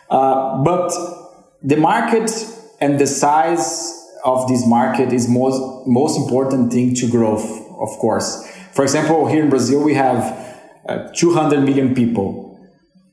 Uh, 0.09 0.63
but 0.63 0.91
the 1.61 1.75
market 1.75 2.31
and 2.79 2.99
the 2.99 3.07
size 3.07 3.91
of 4.23 4.47
this 4.47 4.65
market 4.65 5.11
is 5.11 5.27
most 5.27 5.59
most 5.85 6.17
important 6.17 6.71
thing 6.71 6.95
to 6.95 7.09
growth 7.09 7.45
of 7.77 7.89
course. 7.99 8.47
For 8.71 8.83
example 8.83 9.27
here 9.27 9.43
in 9.43 9.49
brazil 9.49 9.83
we 9.83 9.95
have 9.95 10.21
uh, 10.87 11.09
200 11.13 11.61
million 11.61 11.93
people. 11.93 12.41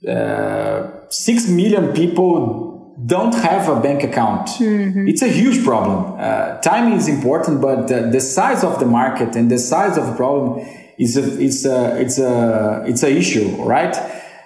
Uh, 0.07 0.90
6 1.11 1.49
million 1.49 1.93
people 1.93 2.97
don't 3.07 3.35
have 3.35 3.69
a 3.69 3.81
bank 3.81 4.03
account. 4.05 4.49
Mm-hmm. 4.49 5.09
It's 5.09 5.23
a 5.23 5.29
huge 5.29 5.65
problem. 5.65 6.17
Uh, 6.19 6.61
timing 6.61 6.95
is 6.95 7.09
important, 7.09 7.61
but 7.61 7.89
the, 7.89 8.09
the, 8.13 8.21
size 8.21 8.63
of 8.63 8.79
the 8.79 8.87
market 8.87 9.35
and 9.37 9.51
the 9.51 9.59
size 9.59 9.97
of 9.97 10.07
the 10.07 10.15
problem 10.15 10.67
is 10.99 11.17
a, 11.17 11.41
it's 11.43 11.65
a, 11.65 12.01
it's 12.01 12.19
a, 12.19 12.85
it's 12.87 13.03
a 13.03 13.11
issue, 13.11 13.49
right? 13.63 13.97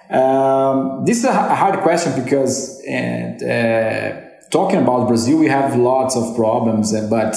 Um, 0.09 1.03
this 1.05 1.19
is 1.19 1.25
a 1.25 1.33
hard 1.33 1.79
question 1.81 2.23
because 2.23 2.81
and, 2.87 3.43
uh, 3.43 4.21
talking 4.49 4.79
about 4.79 5.07
Brazil, 5.07 5.37
we 5.37 5.47
have 5.47 5.75
lots 5.75 6.15
of 6.15 6.35
problems, 6.35 6.93
uh, 6.93 7.07
but 7.09 7.35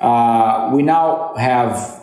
uh, 0.00 0.70
we 0.74 0.82
now 0.82 1.34
have 1.36 2.00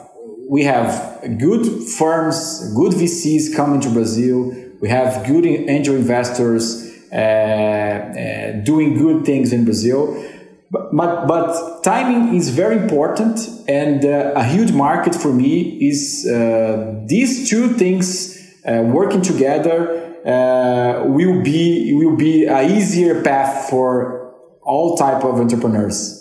we 0.50 0.64
have 0.64 1.22
good 1.38 1.64
firms, 1.84 2.74
good 2.74 2.94
VCs 2.94 3.56
coming 3.56 3.80
to 3.82 3.90
Brazil. 3.90 4.52
We 4.80 4.90
have 4.90 5.28
good 5.28 5.46
angel 5.46 5.96
investors 5.96 6.90
uh, 7.12 7.16
uh, 7.16 8.52
doing 8.64 8.96
good 8.98 9.26
things 9.26 9.52
in 9.52 9.66
Brazil. 9.66 10.26
But, 10.72 10.96
but, 10.96 11.28
but, 11.28 11.84
timing 11.84 12.36
is 12.36 12.50
very 12.50 12.78
important, 12.78 13.40
and 13.68 14.06
uh, 14.06 14.34
a 14.36 14.44
huge 14.44 14.72
market 14.72 15.16
for 15.16 15.34
me 15.34 15.62
is 15.88 16.24
these 17.08 17.50
two 17.50 17.70
things 17.74 18.38
working 18.66 19.24
together 19.24 20.22
will 21.08 21.42
be 21.42 21.94
will 21.96 22.16
be 22.16 22.46
a 22.46 22.62
easier 22.62 23.24
path 23.24 23.70
for 23.72 24.36
all 24.62 24.96
type 24.96 25.24
of 25.24 25.40
entrepreneurs. 25.40 26.19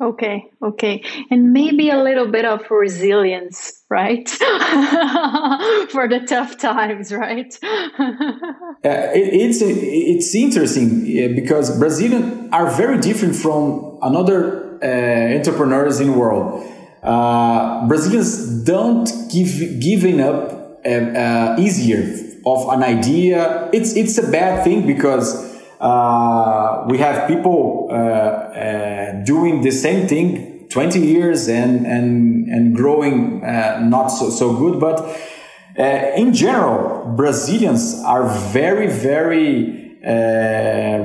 Okay, 0.00 0.48
okay. 0.62 1.02
And 1.30 1.52
maybe 1.52 1.90
a 1.90 2.00
little 2.00 2.28
bit 2.28 2.44
of 2.44 2.70
resilience, 2.70 3.82
right? 3.90 4.28
For 5.90 6.08
the 6.08 6.24
tough 6.26 6.56
times, 6.56 7.12
right? 7.12 7.52
uh, 7.64 8.78
it, 8.84 9.34
it's 9.34 9.58
it's 9.60 10.34
interesting 10.36 11.34
because 11.34 11.76
Brazilians 11.78 12.48
are 12.52 12.70
very 12.70 12.98
different 13.00 13.34
from 13.34 13.98
another 14.02 14.78
uh, 14.82 15.36
entrepreneurs 15.36 15.98
in 15.98 16.12
the 16.12 16.16
world. 16.16 16.64
Uh, 17.02 17.86
Brazilians 17.88 18.62
don't 18.62 19.10
give 19.32 19.80
giving 19.80 20.20
up 20.20 20.78
uh, 20.86 20.90
uh, 20.90 21.56
easier 21.58 22.02
of 22.46 22.68
an 22.68 22.84
idea. 22.84 23.68
It's 23.72 23.96
it's 23.96 24.16
a 24.18 24.30
bad 24.30 24.62
thing 24.62 24.86
because 24.86 25.47
uh, 25.80 26.84
we 26.88 26.98
have 26.98 27.28
people 27.28 27.88
uh, 27.90 27.94
uh, 27.94 29.24
doing 29.24 29.60
the 29.60 29.70
same 29.70 30.08
thing 30.08 30.66
20 30.70 30.98
years 30.98 31.48
and 31.48 31.86
and 31.86 32.48
and 32.48 32.74
growing 32.74 33.44
uh, 33.44 33.78
not 33.80 34.08
so, 34.08 34.28
so 34.28 34.56
good 34.56 34.80
but 34.80 35.16
in 35.76 36.34
general 36.34 37.14
brazilians 37.16 38.02
are 38.04 38.28
very 38.52 38.88
very 38.88 39.96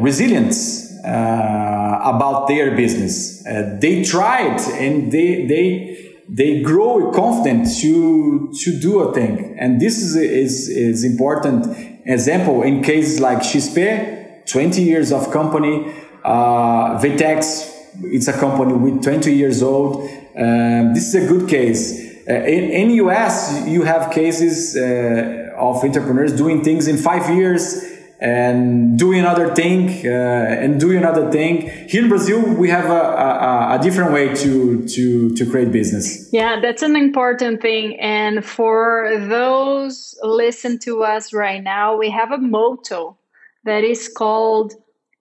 resilient 0.01 0.55
about 1.03 2.47
their 2.47 2.75
business. 2.75 3.43
They 3.43 4.03
tried 4.03 4.59
and 4.79 5.11
they 5.11 5.45
they 5.45 6.13
they 6.27 6.61
grow 6.61 7.11
confident 7.11 7.67
to 7.81 8.51
to 8.51 8.79
do 8.79 8.99
a 9.01 9.13
thing. 9.13 9.55
And 9.59 9.79
this 9.79 10.01
is 10.01 10.15
is, 10.15 10.67
is 10.69 11.03
important 11.03 11.67
example 12.05 12.63
in 12.63 12.81
cases 12.81 13.19
like 13.19 13.39
XP 13.39 14.22
20 14.53 14.83
years 14.83 15.11
of 15.11 15.31
company. 15.31 15.91
Uh, 16.23 16.99
Vtex, 17.01 17.73
it's 18.03 18.27
a 18.27 18.33
company 18.33 18.73
with 18.73 19.03
20 19.03 19.35
years 19.35 19.63
old. 19.63 20.03
Um, 20.37 20.93
this 20.93 21.13
is 21.13 21.15
a 21.15 21.27
good 21.27 21.49
case. 21.49 21.99
Uh, 22.29 22.33
in, 22.33 22.63
in 22.69 22.89
US, 23.05 23.67
you 23.67 23.81
have 23.81 24.11
cases 24.11 24.77
uh, 24.77 25.55
of 25.57 25.83
entrepreneurs 25.83 26.33
doing 26.37 26.63
things 26.63 26.87
in 26.87 26.97
five 26.97 27.35
years 27.35 27.83
and 28.21 28.97
doing 28.97 29.19
another 29.19 29.53
thing 29.55 29.89
uh, 30.05 30.61
and 30.63 30.79
doing 30.79 30.97
another 30.97 31.31
thing. 31.31 31.67
Here 31.89 32.03
in 32.03 32.09
Brazil, 32.09 32.41
we 32.53 32.69
have 32.69 32.85
a, 32.85 33.03
a, 33.17 33.79
a, 33.79 33.79
different 33.81 34.13
way 34.13 34.33
to, 34.35 34.87
to, 34.87 35.35
to 35.35 35.45
create 35.49 35.71
business. 35.71 36.29
Yeah, 36.31 36.61
that's 36.61 36.83
an 36.83 36.95
important 36.95 37.61
thing. 37.61 37.99
And 37.99 38.45
for 38.45 39.17
those 39.27 40.15
listen 40.21 40.77
to 40.79 41.03
us 41.03 41.33
right 41.33 41.61
now, 41.61 41.97
we 41.97 42.11
have 42.11 42.31
a 42.31 42.37
motto 42.37 43.17
that 43.65 43.83
is 43.83 44.07
called 44.07 44.73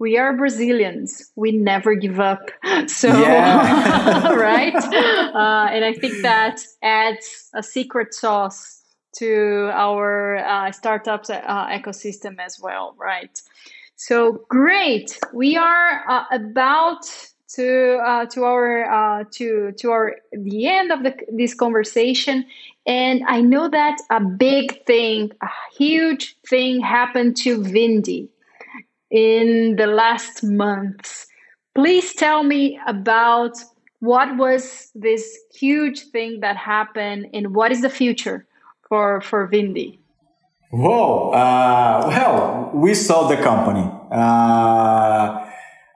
we 0.02 0.18
are 0.18 0.36
Brazilians. 0.36 1.30
We 1.36 1.52
never 1.52 1.94
give 1.94 2.18
up. 2.18 2.50
So, 2.88 3.08
yeah. 3.08 4.32
right? 4.50 4.74
Uh, 5.32 5.68
and 5.70 5.84
I 5.84 5.94
think 5.94 6.22
that 6.22 6.60
adds 6.82 7.48
a 7.54 7.62
secret 7.62 8.12
sauce 8.12 8.82
to 9.18 9.70
our 9.72 10.36
uh, 10.36 10.72
startups 10.72 11.30
uh, 11.30 11.66
ecosystem 11.78 12.34
as 12.38 12.58
well, 12.60 12.94
right? 12.98 13.40
So 13.96 14.44
great. 14.48 15.18
We 15.32 15.56
are 15.56 16.04
uh, 16.08 16.24
about 16.32 17.04
to 17.54 17.98
uh, 18.04 18.26
to 18.26 18.44
our 18.44 18.68
uh, 18.98 19.24
to 19.36 19.72
to 19.78 19.90
our 19.90 20.16
the 20.32 20.66
end 20.66 20.90
of 20.90 21.02
the, 21.02 21.14
this 21.32 21.54
conversation 21.54 22.44
and 22.86 23.22
i 23.28 23.40
know 23.40 23.68
that 23.68 23.98
a 24.10 24.20
big 24.20 24.84
thing 24.86 25.30
a 25.42 25.48
huge 25.76 26.36
thing 26.48 26.80
happened 26.80 27.36
to 27.36 27.58
Vindi 27.60 28.28
in 29.10 29.76
the 29.76 29.86
last 29.86 30.42
months 30.42 31.26
please 31.74 32.14
tell 32.14 32.42
me 32.42 32.80
about 32.86 33.52
what 34.00 34.36
was 34.36 34.90
this 34.94 35.38
huge 35.54 36.00
thing 36.10 36.40
that 36.40 36.56
happened 36.56 37.26
and 37.32 37.54
what 37.54 37.70
is 37.70 37.82
the 37.82 37.90
future 37.90 38.46
for 38.88 39.20
for 39.20 39.48
Vindi 39.48 39.98
Whoa! 40.72 41.32
Uh, 41.32 42.04
well, 42.08 42.70
we 42.72 42.94
sold 42.94 43.30
the 43.30 43.36
company. 43.36 43.86
Uh, 44.10 45.46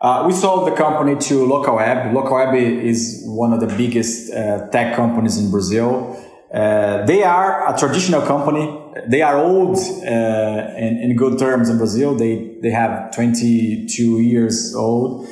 uh, 0.02 0.24
we 0.26 0.34
sold 0.34 0.66
the 0.66 0.76
company 0.76 1.18
to 1.18 1.46
Locaweb. 1.46 2.12
Locaweb 2.12 2.82
is 2.82 3.22
one 3.24 3.54
of 3.54 3.60
the 3.60 3.68
biggest 3.68 4.30
uh, 4.34 4.68
tech 4.68 4.94
companies 4.94 5.38
in 5.38 5.50
Brazil. 5.50 6.22
Uh, 6.56 7.04
they 7.04 7.22
are 7.22 7.68
a 7.68 7.78
traditional 7.78 8.22
company. 8.22 8.80
They 9.06 9.20
are 9.20 9.36
old 9.36 9.76
uh, 9.76 10.74
in, 10.78 10.96
in, 11.02 11.14
good 11.14 11.38
terms 11.38 11.68
in 11.68 11.76
Brazil. 11.76 12.14
They 12.14 12.56
they 12.62 12.70
have 12.70 13.14
22 13.14 14.20
years 14.22 14.74
old, 14.74 15.28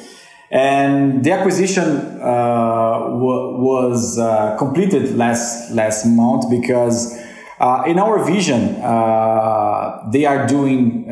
and 0.50 1.24
the 1.24 1.32
acquisition 1.32 2.20
uh, 2.20 3.08
was 3.08 4.18
uh, 4.18 4.58
completed 4.58 5.16
last 5.16 5.72
last 5.72 6.04
month 6.04 6.50
because 6.50 7.18
uh, 7.58 7.84
in 7.86 7.98
our 7.98 8.22
vision, 8.22 8.74
they 10.12 10.26
are 10.26 10.46
doing 10.46 11.06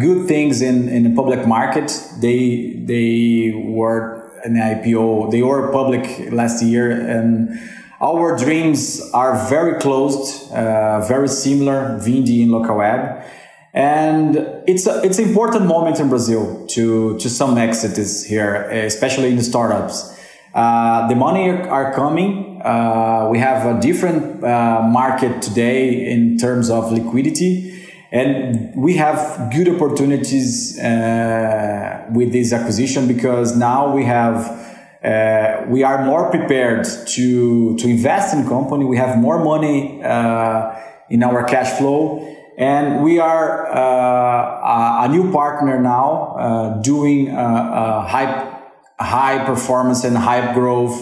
good 0.00 0.26
things 0.26 0.60
in, 0.60 0.88
in 0.88 1.04
the 1.04 1.14
public 1.14 1.46
market. 1.46 1.92
They 2.20 2.82
they 2.84 3.52
were 3.54 4.32
an 4.44 4.54
IPO. 4.54 5.30
They 5.30 5.42
were 5.42 5.70
public 5.70 6.32
last 6.32 6.64
year 6.64 6.90
and 6.90 7.60
our 8.00 8.36
dreams 8.36 9.00
are 9.14 9.48
very 9.48 9.80
close, 9.80 10.50
uh, 10.52 11.04
very 11.08 11.28
similar, 11.28 11.98
Vindi 11.98 12.42
and 12.42 12.50
Locaweb. 12.50 13.24
And 13.72 14.36
it's 14.66 14.86
a, 14.86 15.02
it's 15.02 15.18
an 15.18 15.28
important 15.28 15.66
moment 15.66 16.00
in 16.00 16.08
Brazil 16.08 16.66
to, 16.68 17.18
to 17.18 17.28
some 17.28 17.58
exits 17.58 18.24
here, 18.24 18.54
especially 18.70 19.28
in 19.28 19.36
the 19.36 19.42
startups. 19.42 20.18
Uh, 20.54 21.06
the 21.08 21.14
money 21.14 21.50
are 21.50 21.92
coming. 21.92 22.62
Uh, 22.64 23.28
we 23.30 23.38
have 23.38 23.66
a 23.66 23.78
different 23.80 24.42
uh, 24.42 24.82
market 24.82 25.42
today 25.42 26.10
in 26.10 26.38
terms 26.38 26.70
of 26.70 26.90
liquidity. 26.90 27.72
And 28.10 28.74
we 28.74 28.96
have 28.96 29.52
good 29.52 29.68
opportunities 29.68 30.78
uh, 30.78 32.06
with 32.12 32.32
this 32.32 32.52
acquisition 32.52 33.06
because 33.06 33.54
now 33.56 33.94
we 33.94 34.04
have 34.04 34.65
uh, 35.06 35.64
we 35.68 35.84
are 35.84 36.04
more 36.04 36.30
prepared 36.30 36.84
to 37.06 37.76
to 37.76 37.88
invest 37.88 38.34
in 38.34 38.48
company. 38.48 38.84
We 38.84 38.96
have 38.96 39.16
more 39.16 39.38
money 39.38 40.02
uh, 40.02 40.74
in 41.08 41.22
our 41.22 41.44
cash 41.44 41.78
flow, 41.78 42.26
and 42.58 43.04
we 43.04 43.20
are 43.20 43.68
uh, 43.72 45.04
a, 45.04 45.08
new 45.08 45.30
partner 45.30 45.80
now 45.80 46.34
uh, 46.36 46.82
doing 46.82 47.28
high 47.28 48.58
high 48.98 49.44
performance 49.44 50.02
and 50.02 50.16
high 50.16 50.52
growth 50.54 50.96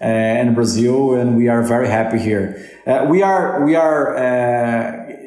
uh, 0.00 0.06
in 0.06 0.54
Brazil, 0.54 1.12
and 1.12 1.36
we 1.36 1.48
are 1.48 1.62
very 1.62 1.88
happy 1.88 2.18
here. 2.18 2.56
we 3.10 3.22
are 3.22 3.62
we 3.62 3.76
are 3.76 4.16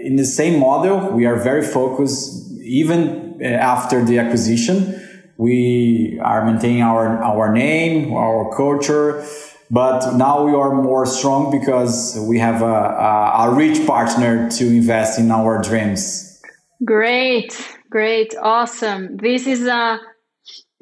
in 0.02 0.16
the 0.16 0.26
same 0.26 0.60
model. 0.60 1.12
We 1.12 1.28
are 1.28 1.36
very 1.36 1.62
focused, 1.62 2.52
even 2.64 3.44
after 3.44 4.04
the 4.04 4.18
acquisition 4.18 5.00
we 5.38 6.20
are 6.22 6.46
maintaining 6.46 6.84
our 6.84 7.22
our 7.24 7.52
name, 7.52 8.14
our 8.14 8.56
culture, 8.56 9.26
but 9.72 10.16
now 10.16 10.46
we 10.46 10.54
are 10.54 10.74
more 10.82 11.06
strong 11.06 11.52
because 11.52 12.18
we 12.28 12.38
have 12.40 12.62
a, 12.62 12.66
a, 12.66 13.50
a 13.50 13.56
rich 13.56 13.86
partner 13.88 14.50
to 14.52 14.68
invest 14.68 15.20
in 15.20 15.32
our 15.32 15.62
dreams. 15.62 16.42
Great, 16.86 17.58
great, 17.90 18.36
awesome. 18.42 19.18
This 19.18 19.48
is 19.48 19.66
a 19.66 20.00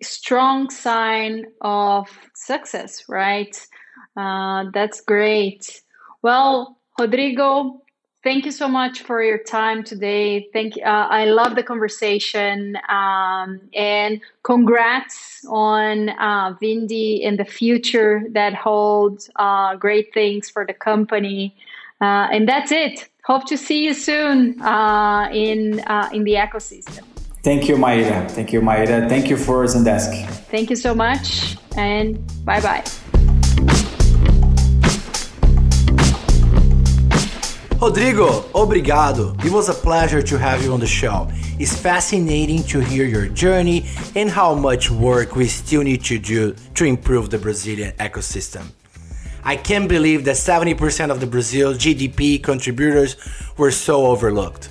strong 0.01 0.69
sign 0.69 1.45
of 1.61 2.09
success, 2.35 3.03
right? 3.07 3.55
Uh, 4.17 4.65
that's 4.73 5.01
great. 5.01 5.81
Well, 6.21 6.77
Rodrigo, 6.99 7.80
Thank 8.23 8.45
you 8.45 8.51
so 8.51 8.67
much 8.67 9.01
for 9.01 9.23
your 9.23 9.39
time 9.39 9.83
today. 9.83 10.47
Thank 10.53 10.75
you. 10.75 10.83
Uh, 10.83 11.07
I 11.09 11.25
love 11.25 11.55
the 11.55 11.63
conversation 11.63 12.77
um, 12.87 13.59
and 13.73 14.21
congrats 14.43 15.43
on 15.49 16.09
uh, 16.09 16.53
Vindi 16.61 17.21
in 17.21 17.37
the 17.37 17.45
future 17.45 18.23
that 18.29 18.53
holds 18.53 19.31
uh, 19.37 19.75
great 19.75 20.13
things 20.13 20.49
for 20.49 20.65
the 20.67 20.73
company. 20.73 21.55
Uh, 21.99 22.27
and 22.31 22.47
that's 22.47 22.71
it. 22.71 23.09
Hope 23.23 23.45
to 23.47 23.57
see 23.57 23.85
you 23.85 23.93
soon 23.95 24.61
uh, 24.61 25.27
in 25.31 25.79
uh, 25.81 26.09
in 26.13 26.23
the 26.23 26.33
ecosystem. 26.33 27.03
Thank 27.43 27.67
you, 27.67 27.75
Maira. 27.75 28.29
Thank 28.29 28.53
you, 28.53 28.61
Maira. 28.61 29.09
Thank 29.09 29.29
you 29.29 29.37
for 29.37 29.65
Zendesk. 29.65 30.27
Thank 30.51 30.69
you 30.69 30.75
so 30.75 30.93
much, 30.93 31.57
and 31.75 32.19
bye 32.45 32.61
bye. 32.61 33.87
Rodrigo, 37.81 38.43
obrigado. 38.53 39.35
It 39.43 39.51
was 39.51 39.67
a 39.67 39.73
pleasure 39.73 40.21
to 40.21 40.37
have 40.37 40.63
you 40.63 40.71
on 40.71 40.79
the 40.79 40.85
show. 40.85 41.27
It's 41.57 41.75
fascinating 41.75 42.61
to 42.65 42.79
hear 42.79 43.05
your 43.05 43.25
journey 43.27 43.87
and 44.15 44.29
how 44.29 44.53
much 44.53 44.91
work 44.91 45.35
we 45.35 45.47
still 45.47 45.81
need 45.81 46.03
to 46.03 46.19
do 46.19 46.53
to 46.75 46.85
improve 46.85 47.31
the 47.31 47.39
Brazilian 47.39 47.93
ecosystem. 47.93 48.65
I 49.43 49.55
can't 49.55 49.89
believe 49.89 50.25
that 50.25 50.35
70% 50.35 51.09
of 51.09 51.21
the 51.21 51.25
Brazil 51.25 51.73
GDP 51.73 52.43
contributors 52.43 53.15
were 53.57 53.71
so 53.71 54.05
overlooked. 54.05 54.69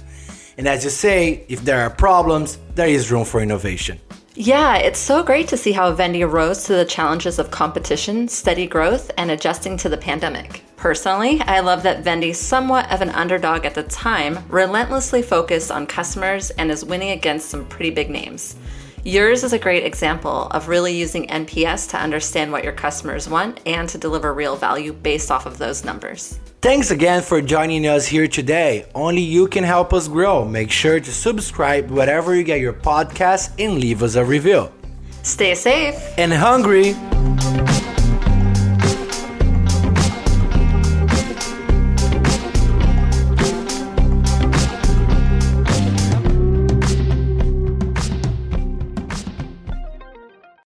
And 0.57 0.69
as 0.69 0.85
you 0.85 0.91
say, 0.91 1.45
if 1.49 1.65
there 1.65 1.81
are 1.83 1.91
problems, 1.91 2.59
there 2.77 2.87
is 2.87 3.11
room 3.11 3.25
for 3.25 3.41
innovation. 3.41 3.99
Yeah, 4.37 4.77
it's 4.77 5.01
so 5.01 5.25
great 5.25 5.49
to 5.49 5.57
see 5.57 5.73
how 5.73 5.93
Vindi 5.93 6.23
rose 6.31 6.63
to 6.67 6.75
the 6.75 6.85
challenges 6.85 7.41
of 7.41 7.51
competition, 7.51 8.29
steady 8.29 8.69
growth, 8.69 9.11
and 9.19 9.33
adjusting 9.33 9.77
to 9.79 9.89
the 9.89 9.97
pandemic. 9.97 10.63
Personally, 10.81 11.43
I 11.43 11.61
love 11.61 11.83
that 11.83 12.05
Vindi, 12.05 12.35
somewhat 12.35 12.91
of 12.91 13.03
an 13.03 13.11
underdog 13.11 13.67
at 13.67 13.75
the 13.75 13.83
time, 13.83 14.39
relentlessly 14.49 15.21
focused 15.21 15.71
on 15.71 15.87
customers 15.87 16.49
and 16.53 16.71
is 16.71 16.87
winning 16.87 17.11
against 17.11 17.51
some 17.51 17.67
pretty 17.67 17.91
big 17.91 18.09
names. 18.09 18.57
Yours 19.05 19.45
is 19.45 19.53
a 19.53 19.59
great 19.59 19.85
example 19.85 20.47
of 20.53 20.69
really 20.69 20.97
using 20.97 21.27
NPS 21.27 21.91
to 21.91 21.99
understand 21.99 22.51
what 22.51 22.65
your 22.65 22.73
customers 22.73 23.29
want 23.29 23.61
and 23.67 23.91
to 23.91 23.99
deliver 23.99 24.33
real 24.33 24.57
value 24.57 24.95
based 24.95 25.31
off 25.31 25.45
of 25.45 25.59
those 25.59 25.85
numbers. 25.85 26.41
Thanks 26.63 26.91
again 26.91 27.21
for 27.21 27.43
joining 27.43 27.87
us 27.87 28.07
here 28.07 28.27
today. 28.27 28.87
Only 28.95 29.21
you 29.21 29.49
can 29.49 29.65
help 29.65 29.93
us 29.93 30.09
grow. 30.09 30.47
Make 30.47 30.71
sure 30.71 30.99
to 30.99 31.13
subscribe 31.13 31.91
wherever 31.91 32.35
you 32.35 32.43
get 32.43 32.61
your 32.61 32.73
podcast 32.73 33.51
and 33.63 33.79
leave 33.79 34.03
us 34.03 34.15
a 34.15 34.25
review. 34.25 34.71
Stay 35.25 35.55
safe 35.55 35.97
and 36.17 36.33
hungry. 36.33 36.95